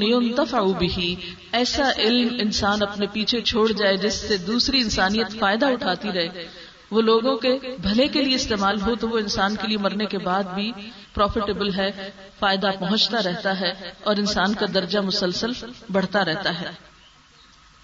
[0.78, 1.16] بھی
[1.52, 6.48] ایسا علم انسان اپنے پیچھے چھوڑ جائے جس سے دوسری انسانیت فائدہ اٹھاتی رہے۔
[6.92, 10.18] وہ لوگوں کے بھلے کے لیے استعمال ہو تو وہ انسان کے لیے مرنے کے
[10.18, 10.72] بعد بھی
[11.14, 15.52] پروفیٹیبل ہے، فائدہ پہنچتا رہتا ہے اور انسان کا درجہ مسلسل
[15.92, 16.72] بڑھتا رہتا ہے۔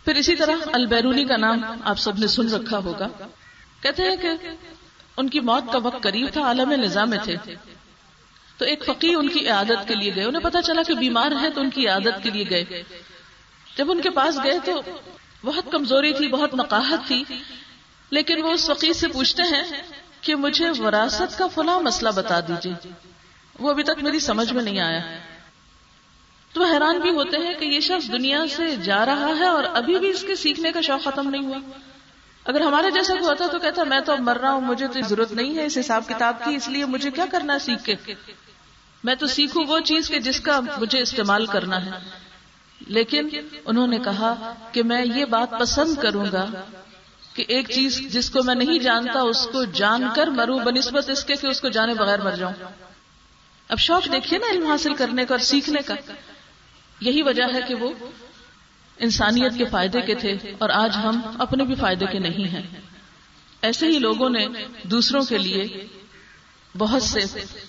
[0.05, 3.07] پھر اسی طرح البیرونی کا نام آپ سب نے سن رکھا ہوگا۔
[3.81, 4.27] کہتے ہیں کہ
[5.17, 7.35] ان کی موت کا وقت قریب تھا، عالم نظام میں تھے۔
[8.57, 11.49] تو ایک فقی ان کی عادت کے لیے گئے۔ انہیں پتا چلا کہ بیمار ہے
[11.49, 12.83] تو ان کی عادت کے لیے گئے۔
[13.77, 14.81] جب ان کے پاس گئے تو
[15.45, 17.23] بہت کمزوری تھی، بہت نقاہت تھی۔
[18.09, 19.81] لیکن وہ اس فقیر سے پوچھتے ہیں
[20.21, 22.89] کہ مجھے وراثت کا فلاں مسئلہ بتا دیجیے
[23.59, 24.99] وہ ابھی تک میری سمجھ میں نہیں آیا۔
[26.53, 29.99] تو حیران بھی ہوتے ہیں کہ یہ شخص دنیا سے جا رہا ہے اور ابھی
[29.99, 31.57] بھی اس کے سیکھنے کا شوق ختم نہیں ہوا۔
[32.43, 34.99] اگر ہمارے جیسا ہوا تھا تو کہتا میں تو اب مر رہا ہوں، مجھے تو
[35.01, 37.95] ضرورت نہیں ہے اس حساب کتاب کی، اس لیے مجھے کیا کرنا ہے سیکھ کے؟
[39.03, 41.91] میں تو سیکھوں وہ چیز کے جس کا مجھے استعمال کرنا ہے۔
[42.87, 43.29] لیکن
[43.65, 46.45] انہوں نے کہا کہ میں یہ بات پسند کروں گا
[47.33, 51.23] کہ ایک چیز جس کو میں نہیں جانتا، اس کو جان کر مروں بنسبت اس
[51.23, 52.53] کے کہ اس کو جانے بغیر مر جاؤں۔
[53.69, 55.95] اب شوق دیکھیے نا علم حاصل کرنے کا اور سیکھنے کا۔
[56.99, 57.91] یہی وجہ ہے کہ وہ
[58.97, 62.61] انسانیت کے فائدے کے تھے اور آج ہم اپنے بھی فائدے کے نہیں ہیں۔
[63.61, 64.47] ایسے ہی لوگوں نے
[64.83, 65.87] دوسروں کے لیے
[66.77, 67.19] بہت سے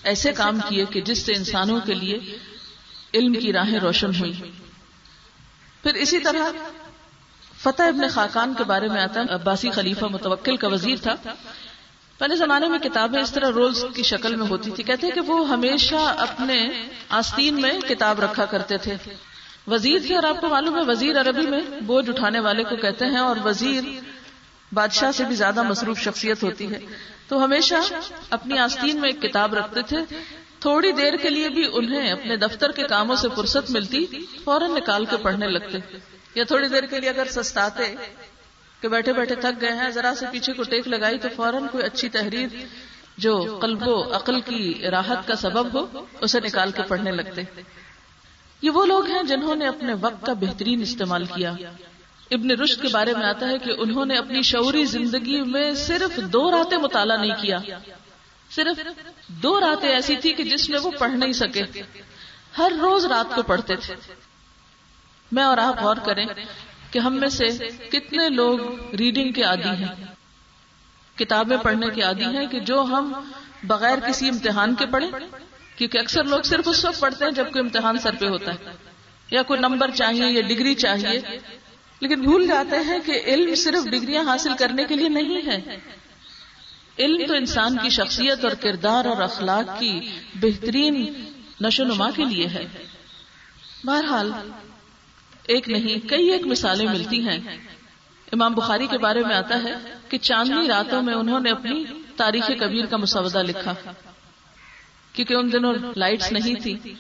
[0.03, 2.39] ایسے کام کیے کہ جس سے انسانوں کے لیے
[3.15, 4.33] علم کی راہیں روشن ہوئی
[5.83, 6.53] پھر اسی طرح
[7.59, 11.15] فتح ابن خاقان کے بارے میں آتا عباسی خلیفہ متوکل کا وزیر تھا۔
[12.21, 15.49] پہلے زمانے میں کتابیں اس طرح رولز کی شکل میں ہوتی تھی۔ کہتے کہ وہ
[15.49, 16.69] ہمیشہ اپنے
[17.09, 18.97] آستین میں کتاب رکھا کرتے تھے۔
[19.67, 23.05] وزیر تھے اور آپ کو معلوم ہے وزیر عربی میں بوجھ اٹھانے والے کو کہتے
[23.05, 23.85] ہیں اور وزیر
[24.73, 26.79] بادشاہ سے بھی زیادہ مصروف شخصیت ہوتی ہے۔
[27.29, 27.75] تو ہمیشہ
[28.31, 30.19] اپنی آستین میں ایک کتاب رکھتے تھے۔
[30.61, 34.07] تھوڑی دیر کے لیے بھی انہیں اپنے دفتر کے کاموں سے فرصت ملتی،
[34.45, 35.79] فوراً نکال کے پڑھنے لگتے۔
[36.35, 37.95] یا تھوڑی دیر کے لیے اگر سستاتے
[38.81, 41.85] کہ بیٹھے بیٹھے تھک گئے ہیں، ذرا سے پیچھے کو ٹیک لگائی تو فوراً کوئی
[41.85, 42.49] اچھی تحریر
[43.19, 47.43] جو قلب و عقل کی راحت کا سبب ہو، اسے نکال کے پڑھنے لگتے۔
[48.63, 51.53] یہ وہ لوگ ہیں جنہوں نے اپنے وقت کا بہترین استعمال کیا۔
[52.31, 56.17] ابن رشد کے بارے میں آتا ہے کہ انہوں نے اپنی شعوری زندگی میں صرف
[56.17, 57.59] دو راتیں مطالعہ نہیں کیا۔
[58.51, 58.81] صرف
[59.29, 61.63] دو راتیں ایسی تھی کہ جس میں وہ پڑھ نہیں سکے۔
[62.59, 63.95] ہر روز رات کو پڑھتے تھے۔
[65.33, 66.27] میں اور آپ غور کریں
[66.91, 67.49] کہ ہم میں سے
[67.91, 68.59] کتنے لوگ
[68.95, 70.05] ریڈنگ کے عادی ہیں۔
[71.19, 73.13] کتابیں پڑھنے کے عادی ہیں کہ جو ہم
[73.65, 75.11] بغیر کسی امتحان کے پڑھیں،
[75.77, 78.71] کیونکہ اکثر لوگ صرف اس وقت پڑھتے ہیں جب کوئی امتحان سر پہ ہوتا ہے،
[79.31, 81.21] یا کوئی نمبر چاہیے یا ڈگری چاہیے۔
[82.01, 85.77] لیکن بھول جاتے ہیں کہ علم صرف ڈگریاں حاصل کرنے کے لیے نہیں ہے۔
[86.99, 90.01] علم تو انسان کی شخصیت اور کردار اور اخلاق کی
[90.35, 91.25] بہترین
[91.61, 92.67] نشو نما کے لیے ہے۔
[93.85, 94.33] بہرحال
[95.51, 97.39] ایک نہیں، کئی ایک مثالیں ملتی ہیں۔
[98.33, 99.75] امام بخاری کے بارے میں آتا ہے
[100.09, 101.85] کہ چاندنی راتوں میں انہوں نے اپنی
[102.17, 103.75] تاریخ کبیر کا مسودہ لکھا۔
[105.13, 106.95] کیونکہ ان دنوں لائٹس نہیں تھی،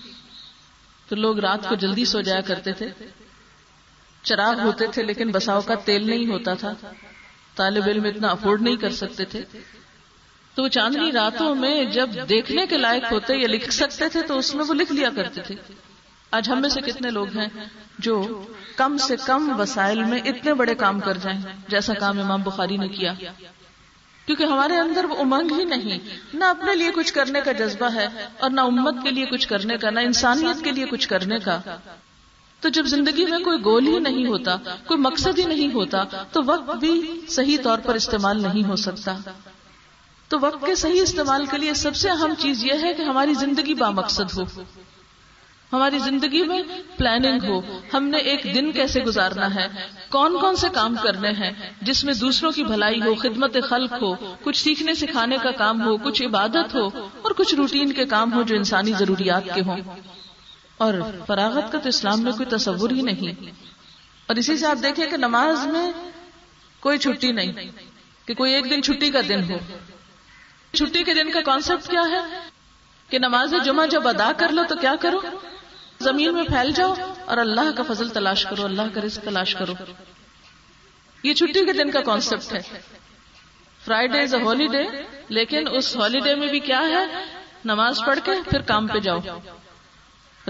[1.09, 2.89] تو لوگ رات کو جلدی سو جایا کرتے تھے۔
[4.23, 6.75] چراغ ہوتے تھے، لیکن بساؤ کا تیل نہیں ہوتا تھا۔
[7.57, 9.43] طالب علم اتنا افورڈ نہیں کر سکتے تھے۔
[10.55, 14.39] تو وہ چاندنی راتوں میں جب دیکھنے کے لائق ہوتے یا لکھ سکتے تھے، تو
[14.39, 15.55] اس میں وہ لکھ لیا کرتے تھے۔
[16.31, 17.49] آج ہم میں سے کتنے لوگ ہیں
[17.99, 18.45] جو
[18.77, 22.88] کم سے کم وسائل میں اتنے بڑے کام کر جائیں جیسا کام امام بخاری نے
[22.88, 23.12] کیا۔
[24.27, 25.99] کیونکہ ہمارے اندر وہ امنگ ہی نہیں،
[26.35, 28.09] نہ اپنے لیے کچھ کرنے کا جذبہ ہے
[28.40, 31.61] اور نہ امت کے لیے کچھ کرنے کا، نہ انسانیت کے لیے کچھ کرنے کا۔
[32.61, 36.40] تو جب زندگی میں کوئی گول ہی نہیں ہوتا، کوئی مقصد ہی نہیں ہوتا، تو
[36.47, 39.16] وقت بھی صحیح طور پر استعمال نہیں ہو سکتا۔
[40.29, 43.35] تو وقت کے صحیح استعمال کے لیے سب سے اہم چیز یہ ہے کہ ہماری
[43.35, 44.62] زندگی با مقصد ہو۔
[45.73, 46.63] ہماری زندگی میں
[46.97, 49.69] پلاننگ ہو، ہم نے ایک دن کیسے گزارنا ہے؟
[50.09, 51.51] کون کون سے کام کرنے ہیں؟
[51.83, 55.97] جس میں دوسروں کی بھلائی ہو، خدمت خلق ہو، کچھ سیکھنے سکھانے کا کام ہو،
[55.97, 56.87] کچھ عبادت ہو
[57.23, 59.77] اور کچھ روٹین کے کام ہو جو انسانی ضروریات کے ہوں۔
[60.77, 60.95] اور
[61.27, 63.51] فراغت کا تو اسلام میں کوئی تصور ہی نہیں۔
[64.27, 65.93] اور اسی سے آپ دیکھیں کہ نماز میں
[66.81, 67.53] کوئی چھٹی نہیں،
[68.27, 69.59] کہ کوئی ایک دن چھٹی کا دن ہو۔
[70.73, 72.39] چھٹی کے دن کا کانسیپٹ کیا ہے؟
[73.09, 75.21] کہ نماز جمعہ جب ادا کر لو تو کیا کرو؟
[76.01, 79.73] زمین میں پھیل جاؤ اور اللہ کا فضل تلاش کرو، اللہ کا رزق تلاش کرو۔
[81.23, 82.81] یہ چھٹی کے دن کا کانسیپٹ ہے۔
[83.85, 84.83] فرائیڈے از اے ہالیڈے
[85.29, 87.25] لیکن اس ہالیڈے میں بھی کیا ہے؟
[87.65, 89.19] نماز پڑھ کے پھر کام پہ جاؤ۔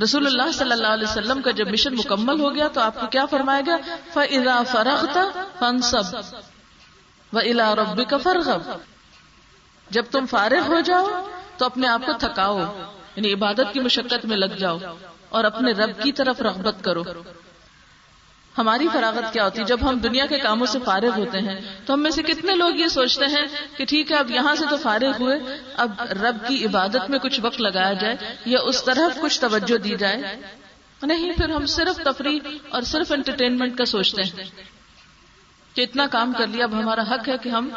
[0.03, 3.07] رسول اللہ صلی اللہ علیہ وسلم کا جب مشن مکمل ہو گیا تو آپ کو
[3.07, 3.77] کیا فرمایا گیا؟
[4.13, 5.25] فضا فرغتا
[5.59, 6.03] فن سب
[7.33, 8.63] و الا ربی کا فرغب
[9.91, 12.59] جب تم فارغ ہو جاؤ تو اپنے آپ کو تھکاؤ
[13.17, 14.79] یعنی عبادت کی مشقت میں لگ جاؤ۔
[15.31, 17.03] اور اپنے رب کی طرف رغبت کرو۔
[18.59, 21.95] ہماری فراغت کیا ہوتی ہے؟ جب ہم دنیا کے کاموں سے فارغ ہوتے ہیں، تو
[21.95, 24.77] ہم میں سے کتنے لوگ یہ سوچتے ہیں کہ ٹھیک ہے، اب یہاں سے تو
[24.77, 25.38] فارغ ہوئے،
[25.77, 25.90] اب
[26.23, 30.16] رب کی عبادت میں کچھ وقت لگایا جائے یا اس طرف کچھ توجہ دی جائے۔
[31.03, 34.45] نہیں، پھر ہم صرف تفریح اور صرف انٹرٹینمنٹ کا سوچتے ہیں
[35.75, 37.69] کہ اتنا کام کر لیا، اب ہمارا حق ہے کہ ہم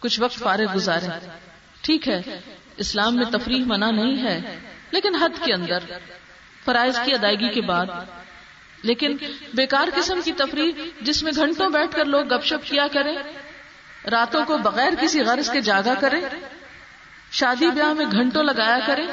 [0.00, 1.08] کچھ وقت فارغ گزارے
[1.80, 2.40] ٹھیک ہے،
[2.76, 4.58] اسلام میں تفریح منع نہیں ہے،
[4.90, 5.78] لیکن حد کے اندر۔
[6.64, 7.86] فرائض کی ادائیگی کے بعد۔
[8.82, 9.16] لیکن
[9.54, 13.16] بیکار قسم کی تفریح جس میں گھنٹوں بیٹھ کر لوگ گپ شپ کیا کریں،
[14.10, 16.20] راتوں کو بغیر کسی غرض کے جاگا کریں،
[17.32, 19.06] شادی بیاہ میں گھنٹوں لگایا کریں،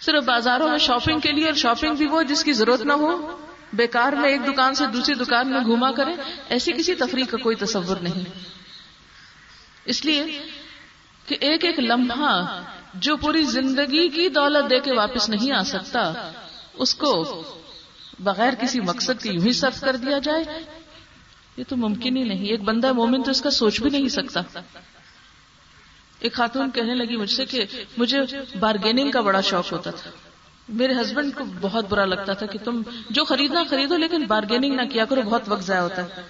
[0.00, 3.36] صرف بازاروں میں شاپنگ کے لیے اور شاپنگ بھی وہ جس کی ضرورت نہ ہو،
[3.72, 6.14] بیکار میں ایک دکان سے دوسری دکان میں گھوما کریں،
[6.48, 8.24] ایسی کسی تفریح کا کوئی تصور نہیں۔
[9.84, 10.42] اس لیے
[11.26, 12.62] کہ ایک ایک لمحہ
[12.94, 16.30] جو پوری زندگی کی دولت دے کے واپس نہیں آ سکتا،
[16.74, 17.42] اس کو
[18.18, 20.44] بغیر کسی مقصد کے یوں ہی صرف کر دیا جائے۔
[21.56, 24.40] یہ تو ممکن ہی نہیں، ایک بندہ مومن تو اس کا سوچ بھی نہیں سکتا۔
[26.20, 27.64] ایک خاتون کہنے لگی مجھ سے کہ
[27.96, 28.18] مجھے
[28.58, 30.10] بارگیننگ کا بڑا شوق ہوتا تھا۔
[30.68, 34.82] میرے ہسبینڈ کو بہت برا لگتا تھا کہ تم جو خریدنا خریدو، لیکن بارگیننگ نہ
[34.92, 36.22] کیا کرو، بہت وقت ضائع ہوتا ہے۔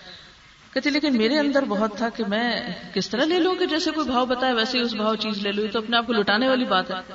[0.75, 4.07] کہتے لیکن میرے اندر بہت تھا کہ میں کس طرح لے لوں کہ جیسے کوئی
[4.07, 5.69] بھاؤ بتایا ویسے ہی اس بھاؤ چیز لے لوں.
[5.69, 7.13] تو اپنے آپ کو لٹانے والی بات ہے۔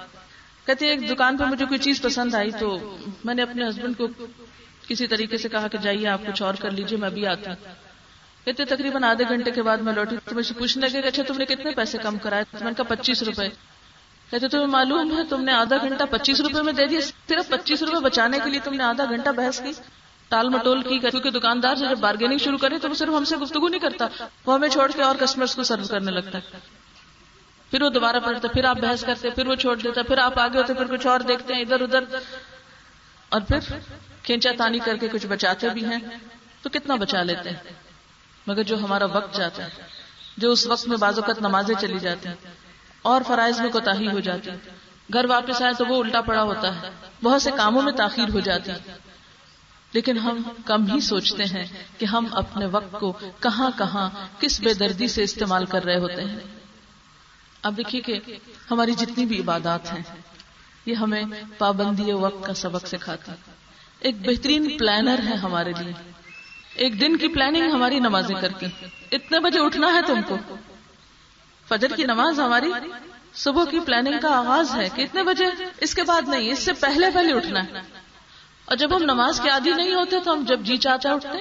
[0.66, 4.08] کہتے ایک دکان پہ مجھے کوئی چیز پسند آئی تو میں نے اپنے ہسبینڈ کو
[4.88, 7.56] کسی طریقے سے کہا کہ جائیے، آپ کچھ اور کر لیجیے میں بھی آتی ہوں۔
[8.46, 11.38] کہتے تقریباً آدھے گھنٹے کے بعد میں لوٹی تو مجھے پوچھنے لگے کہ اچھا تم
[11.38, 13.50] نے کتنے پیسے کم کرائے؟ میں نے کہا، پچیس روپے۔
[14.30, 17.84] کہتے تمہیں معلوم ہے، تم نے آدھا گھنٹہ پچیس روپے میں دے دیا، صرف پچیس
[17.84, 19.72] روپے بچانے کے لیے تم نے آدھا گھنٹہ بحث کی؟
[20.30, 23.38] ٹال مٹول کی کیونکہ دکاندار سے جب بارگیننگ شروع کرے تو وہ صرف ہم سے
[23.38, 24.08] گفتگو نہیں کرتا،
[24.46, 26.58] وہ ہمیں چھوڑ کے اور کسٹمر کو سرو کرنے لگتا ہے۔
[27.72, 30.58] پھر وہ دوبارہ پڑھتا، پھر آپ بحث کرتے، پھر وہ چھوڑ دیتا، پھر آپ آگے
[30.58, 32.04] ہوتے، پھر کچھ اور دیکھتے ہیں، ادھر ادھر۔
[33.30, 33.60] اور پھر
[34.24, 36.00] کھینچا تانی کر کے کچھ بچاتے بھی ہیں۔
[36.62, 37.58] تو کتنا بچا لیتے ہیں؟
[38.48, 39.70] مگر جو ہمارا وقت جاتا ہے،
[40.38, 42.36] جو اس وقت میں بعض اوقات نمازیں چلی جاتی ہیں،
[43.02, 44.52] اور فرائض میں کوتا ہو جاتی
[45.14, 46.90] گھر واپس آئے تو وہ الٹا پڑا ہوتا ہے۔
[47.24, 49.05] بہت سے کاموں میں تاخیر ہو جاتی ہے۔
[49.96, 51.66] لیکن ہم کم ہی سوچتے ہیں
[51.98, 56.22] کہ ہم اپنے وقت کو کہاں کہاں کس بے دردی سے استعمال کر رہے ہوتے
[56.22, 56.40] ہیں۔
[57.62, 58.20] اب دیکھیے کہ
[58.72, 60.02] ہماری جتنی بھی عبادات ہیں،
[60.86, 61.24] یہ ہمیں
[61.58, 63.32] پابندی وقت کا سبق سکھاتی
[64.00, 65.94] ایک بہترین پلانر ہے ہمارے لیے۔
[66.76, 68.66] ایک دن کی پلاننگ ہماری نمازیں کرتی
[69.12, 70.38] اتنے بجے اٹھنا ہے تم کو۔
[71.68, 72.72] فجر کی نماز ہماری
[73.34, 75.46] صبح کی پلاننگ کا آغاز ہے کہ اتنے بجے،
[75.78, 77.95] اس کے بعد نہیں، اس سے پہلے پہلے اٹھنا ہے۔
[78.66, 81.38] اور جب ہم نماز کے عادی نہیں ہوتے تو ہم جب جی چاچا اٹھتے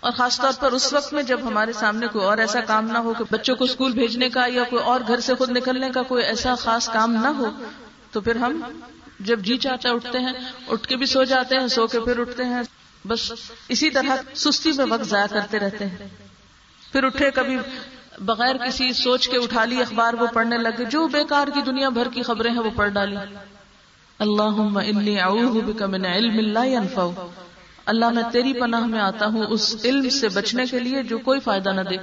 [0.00, 2.98] اور خاص طور پر اس وقت میں جب ہمارے سامنے کوئی اور ایسا کام نہ
[2.98, 6.02] ہو کہ بچوں کو اسکول بھیجنے کا یا کوئی اور گھر سے خود نکلنے کا
[6.02, 7.50] کوئی ایسا خاص کام نہ ہو،
[8.10, 8.60] تو پھر ہم
[9.20, 10.32] جب جی چاچا اٹھتے ہیں،
[10.68, 12.62] اٹھ کے بھی سو جاتے ہیں، سو کے پھر اٹھتے ہیں۔
[13.04, 13.32] بس
[13.68, 16.08] اسی طرح سستی میں وقت ضائع کرتے رہتے ہیں۔
[16.92, 17.56] پھر اٹھے کبھی
[18.18, 22.08] بغیر کسی سوچ کے اٹھا لی اخبار وہ پڑھنے لگے، جو بیکار کی دنیا بھر
[22.08, 23.16] کی خبریں ہیں وہ پڑھ ڈالی۔
[24.18, 25.16] اللہ من
[26.04, 27.08] علم ينفع
[27.86, 31.40] اللہ میں تیری پناہ میں آتا ہوں اس علم سے بچنے کے لیے جو کوئی
[31.40, 31.96] فائدہ نہ دے۔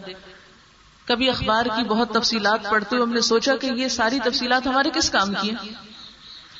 [1.05, 4.89] کبھی اخبار کی بہت تفصیلات پڑھتے ہوئے ہم نے سوچا کہ یہ ساری تفصیلات ہمارے
[4.89, 5.73] کس کام کی ہیں؟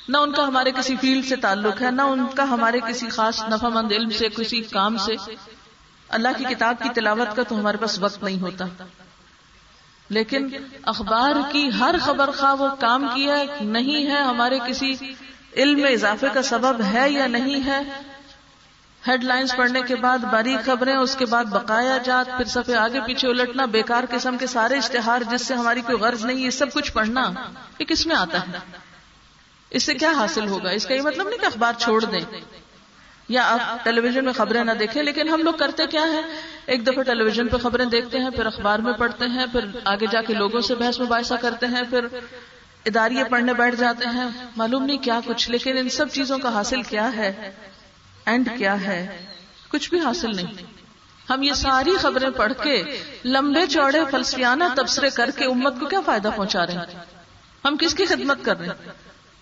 [0.09, 3.43] نہ ان کا ہمارے کسی فیلڈ سے تعلق ہے، نہ ان کا ہمارے کسی خاص
[3.43, 5.35] نفع مند علم سے، کسی کام سے۔
[6.09, 8.65] اللہ کی کتاب کی تلاوت کا تو ہمارے پاس وقت نہیں ہوتا۔
[10.09, 10.47] لیکن
[10.83, 14.93] اخبار کی ہر خبر خواہ وہ کام کیا نہیں ہے ہمارے کسی
[15.57, 17.81] علم میں اضافے کا سبب ہے یا نہیں ہے؟
[19.07, 22.99] ہیڈ لائنز پڑھنے کے بعد باریک خبریں، اس کے بعد بقایا جات، پھر سفے آگے
[22.99, 26.73] پیچھے الٹنا، بیکار قسم کے سارے اشتہار جس سے ہماری کوئی غرض نہیں، یہ سب
[26.73, 27.31] کچھ پڑھنا،
[27.79, 28.57] یہ کس میں آتا ہے؟
[29.69, 32.39] اس سے کیا حاصل ہوگا؟ اس کا یہ مطلب نہیں کہ اخبار چھوڑ دیں۔
[33.29, 36.21] یا آپ ٹیلی ویژن میں خبریں نہ دیکھیں، لیکن ہم لوگ کرتے کیا ہے
[36.65, 40.05] ایک دفعہ ٹیلی ویژن پہ خبریں دیکھتے ہیں، پھر اخبار میں پڑھتے ہیں، پھر آگے
[40.11, 42.07] جا کے لوگوں سے بحث مباحثہ کرتے ہیں، پھر
[42.85, 46.81] اداریے پڑھنے بیٹھ جاتے ہیں، معلوم نہیں کیا کچھ، لیکن ان سب چیزوں کا حاصل
[46.81, 47.51] کیا ہے
[48.25, 49.25] اینڈ کیا ہے،
[49.71, 50.81] کچھ بھی حاصل نہیں۔
[51.29, 55.99] ہم یہ ساری خبریں پڑھ کے لمبے چوڑے فلسفیانہ تبصرے کر کے امت کو کیا
[56.05, 57.03] فائدہ پہنچا رہے ہیں؟
[57.65, 58.91] ہم کس کی خدمت کر رہے ہیں؟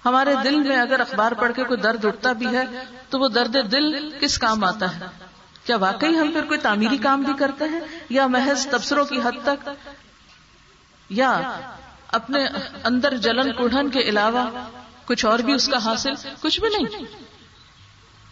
[0.06, 2.64] ہمارے دل میں اگر اخبار پڑھ کے کوئی درد اٹھتا بھی ہے،
[3.10, 5.06] تو وہ درد دل کس کام آتا ہے؟
[5.66, 9.44] کیا واقعی ہم پھر کوئی تعمیری کام بھی کرتے ہیں؟ یا محض تبصروں کی حد
[9.44, 9.70] تک؟
[11.10, 11.60] یا
[12.12, 12.46] اپنے
[12.84, 14.68] اندر جلن کڑھن کے علاوہ
[15.06, 17.06] کچھ اور بھی اس کا حاصل؟ کچھ بھی نہیں۔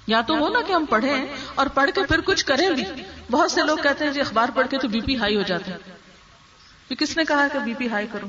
[0.07, 2.83] یا تو وہ نا کہ ہم پڑھیں اور پڑھ کے پھر کچھ کریں بھی۔
[3.31, 5.71] بہت سے لوگ کہتے ہیں جی اخبار پڑھ کے تو بی پی ہائی ہو جاتا
[5.71, 8.27] ہے کس نے کہا کہ بی پی ہائی کرو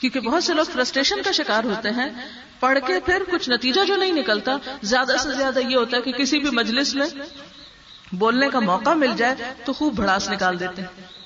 [0.00, 2.10] کیونکہ بہت سے لوگ فرسٹریشن کا شکار ہوتے ہیں۔
[2.60, 6.12] پڑھ کے پھر کچھ نتیجہ جو نہیں نکلتا، زیادہ سے زیادہ یہ ہوتا ہے کہ
[6.12, 7.06] کسی بھی مجلس میں
[8.12, 11.17] بولنے کا موقع مل جائے تو خوب بھڑاس نکال دیتے ہیں۔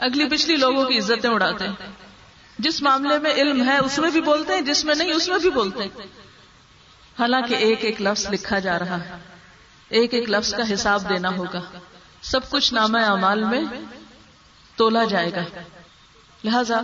[0.00, 1.92] اگلی پچھلی لوگوں کی عزتیں اڑاتے ہیں۔
[2.58, 5.38] جس معاملے میں علم ہے، اس میں بھی بولتے ہیں، جس میں نہیں، اس میں
[5.38, 6.06] بھی بولتے ہیں۔
[7.18, 9.16] حالانکہ ایک ایک لفظ لکھا جا رہا ہے۔
[9.88, 11.60] ایک ایک لفظ کا حساب دینا ہوگا۔
[12.22, 13.60] سب کچھ نام اعمال میں
[14.76, 15.44] تولا جائے گا۔
[16.44, 16.80] لہذا،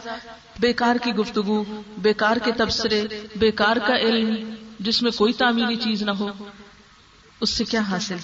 [0.59, 1.65] بیکار کی گفتگو،
[1.99, 3.05] بیکار کے تبصرے،
[3.37, 6.45] بیکار کا علم، جس میں کوئی تعمیری چیز نہ ہو،
[7.41, 8.17] اس سے کیا حاصل؟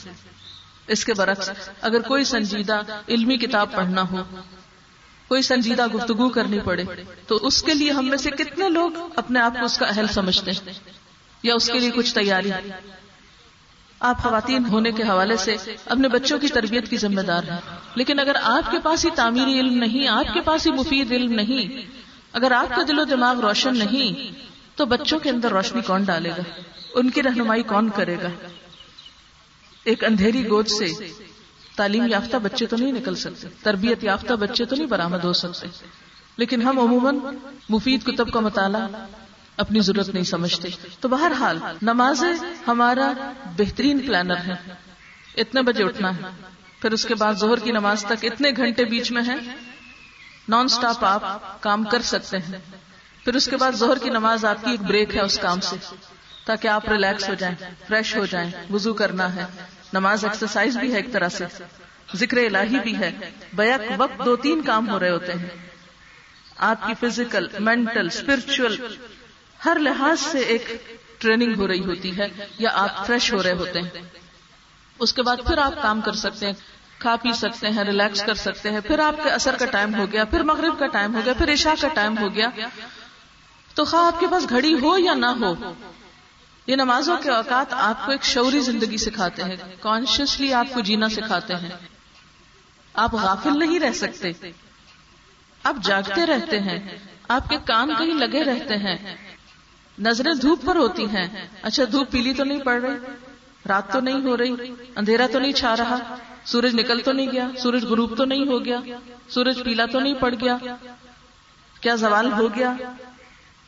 [0.86, 1.50] اس کے برعکس،
[1.80, 4.22] اگر کوئی سنجیدہ علمی کتاب پڑھنا ہو
[5.32, 6.84] کوئی سنجیدہ گفتگو کرنی پڑے،
[7.26, 10.06] تو اس کے لیے ہم میں سے کتنے لوگ اپنے آپ کو اس کا اہل
[10.06, 10.72] سمجھتے ہیں؟
[11.42, 12.50] یا اس کے لیے کچھ تیاری؟
[14.00, 17.58] آپ خواتین ہونے کے حوالے سے اپنے بچوں کی تربیت کی ذمہ دار ہیں۔
[17.94, 21.32] لیکن اگر آپ کے پاس ہی تعمیری علم نہیں، آپ کے پاس ہی مفید علم
[21.32, 21.82] نہیں،
[22.32, 24.32] اگر آپ کا دل و دماغ روشن نہیں،
[24.74, 26.42] تو بچوں کے اندر روشنی کون ڈالے گا؟
[26.94, 28.28] ان کی رہنمائی کون کرے گا؟
[29.84, 30.86] ایک اندھیری گود سے
[31.76, 35.66] تعلیم یافتہ بچے تو نہیں نکل سکتے، تربیت یافتہ بچے تو نہیں برآمد ہو سکتے۔
[36.36, 37.18] لیکن ہم عموماً
[37.68, 38.88] مفید کتب کا مطالعہ
[39.56, 40.68] اپنی ضرورت نہیں سمجھتے۔
[41.00, 42.24] تو بہرحال، نماز
[42.66, 43.12] ہمارا
[43.58, 44.72] بہترین پلانر ہے۔
[45.36, 46.22] اتنے بجے اٹھنا ہے۔
[46.80, 49.34] پھر اس کے بعد زہر کی نماز تک اتنے گھنٹے بیچ میں ہے
[50.48, 52.58] نان سٹاپ آپ کام کر سکتے ہیں۔
[53.24, 55.76] پھر اس کے بعد زہر کی نماز آپ کی ایک بریک ہے اس کام سے۔
[56.46, 57.54] تاکہ آپ ریلیکس ہو جائیں
[57.88, 59.44] فریش ہو جائیں، وضو کرنا ہے۔
[59.92, 61.44] نماز ایکسرسائز بھی ہے ایک طرح سے۔
[62.14, 65.48] ذکر الہی بھی ہے۔ بیک وقت دو تین کام ہو رہے ہوتے ہیں۔
[66.56, 68.76] آپ کی فزیکل مینٹل اسپرچل
[69.64, 70.82] ہر لحاظ سے ایک
[71.18, 72.28] ٹریننگ ہو رہی ہوتی ہے
[72.58, 73.88] یا آپ فریش ہو رہے ہوتے ہیں۔
[74.98, 76.52] اس کے بعد پھر آپ کام کر سکتے ہیں،
[76.98, 80.06] کھا پی سکتے ہیں ریلیکس کر سکتے ہیں۔ پھر آپ کے اثر کا ٹائم ہو
[80.12, 82.48] گیا، پھر مغرب کا ٹائم ہو گیا، پھر عشاء کا ٹائم ہو گیا۔
[83.74, 85.74] تو خواہ آپ کے پاس گھڑی ہو یا نہ ہو
[86.66, 91.08] یہ نمازوں کے اوقات آپ کو ایک شعوری زندگی سکھاتے ہیں۔ کانشیسلی آپ کو جینا
[91.08, 91.70] سکھاتے ہیں۔
[92.94, 94.30] آپ غافل نہیں رہ سکتے۔
[95.62, 96.98] آپ جاگتے رہتے ہیں۔
[97.28, 99.16] آپ کے کام کہیں لگے رہتے ہیں۔
[99.98, 102.96] نظریں دھوپ پر ہوتی ہیں۔ اچھا دھوپ پیلی تو نہیں پڑ رہی۔
[103.68, 104.54] رات تو نہیں ہو رہی۔
[104.96, 108.64] اندھیرا تو نہیں چھا رہا۔ سورج نکل تو نہیں گیا۔ سورج غروب تو نہیں ہو
[108.64, 108.78] گیا۔
[109.28, 110.56] سورج پیلا تو نہیں پڑ گیا۔
[111.80, 112.72] کیا زوال ہو گیا؟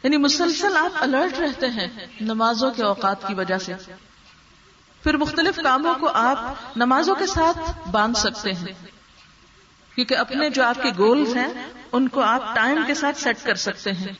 [0.05, 1.89] یعنی مسلسل آپ الرٹ رہتے ہیں
[2.21, 3.75] نمازوں کے اوقات کی وجہ سے۔
[5.03, 8.87] پھر مختلف کاموں کو آپ نمازوں کے ساتھ باندھ سکتے ہیں۔
[9.95, 11.49] کیونکہ اپنے جو آپ کے گولز ہیں،
[11.93, 14.13] ان کو آپ ٹائم کے ساتھ سیٹ کر سکتے ہیں۔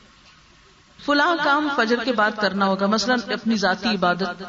[1.05, 4.43] فلاں کام فجر کے بعد کرنا ہوگا، مثلا اپنی ذاتی عبادت۔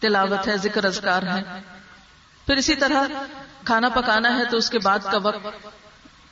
[0.00, 1.42] تلاوت ہے، ذکر ازکار ہے۔
[2.46, 3.02] پھر اسی طرح
[3.64, 5.46] کھانا پکانا ہے تو اس کے بعد کا وقت۔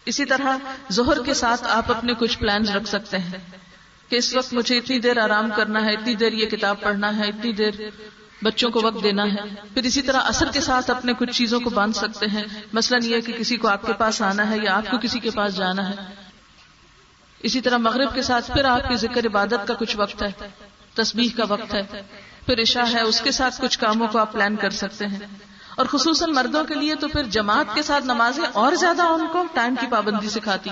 [0.05, 0.57] اسی طرح
[0.89, 3.66] زہر کے ساتھ آپ اپنے کچھ پلان رکھ سکتے ہیں۔
[4.09, 7.29] کہ اس وقت مجھے اتنی دیر آرام کرنا ہے، اتنی دیر یہ کتاب پڑھنا ہے،
[7.29, 7.71] اتنی دیر
[8.43, 9.41] بچوں کو وقت دینا ہے۔
[9.75, 13.21] پھر اسی طرح اثر کے ساتھ اپنے کچھ چیزوں کو باندھ سکتے ہیں۔ مثلاً یہ
[13.21, 15.91] کہ کسی کو آپ کے پاس آنا ہے یا آپ کو کسی کے پاس جانا
[15.91, 15.95] ہے۔
[17.43, 20.49] اسی طرح مغرب کے ساتھ پھر آپ کی ذکر عبادت کا کچھ وقت ہے،
[20.95, 21.83] تسبیح کا وقت ہے۔
[22.47, 25.19] پھر عشاء ہے، اس کے ساتھ کچھ کاموں کو آپ پلان کر سکتے ہیں۔
[25.77, 29.45] اور خصوصاً مردوں کے لیے تو پھر جماعت کے ساتھ نمازیں اور زیادہ ان کو
[29.55, 30.71] ٹائم کی پابندی سکھاتی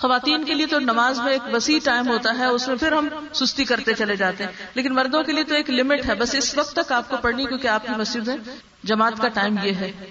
[0.00, 3.08] خواتین کے لیے تو نماز میں ایک وسیع ٹائم ہوتا ہے، اس میں پھر ہم
[3.32, 6.58] سستی کرتے چلے جاتے ہیں۔ لیکن مردوں کے لیے تو ایک لمٹ ہے، بس اس
[6.58, 8.36] وقت تک آپ کو پڑھنی، کیونکہ آپ کی مسجد ہے
[8.84, 10.10] جماعت کا ٹائم یہ ہے۔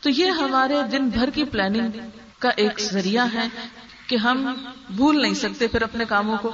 [0.00, 1.90] تو یہ ہمارے دن بھر کی پلاننگ
[2.38, 3.48] کا ایک ذریعہ ہے
[4.06, 4.54] کہ ہم
[4.90, 6.50] بھول نہیں سکتے پھر اپنے کاموں کو۔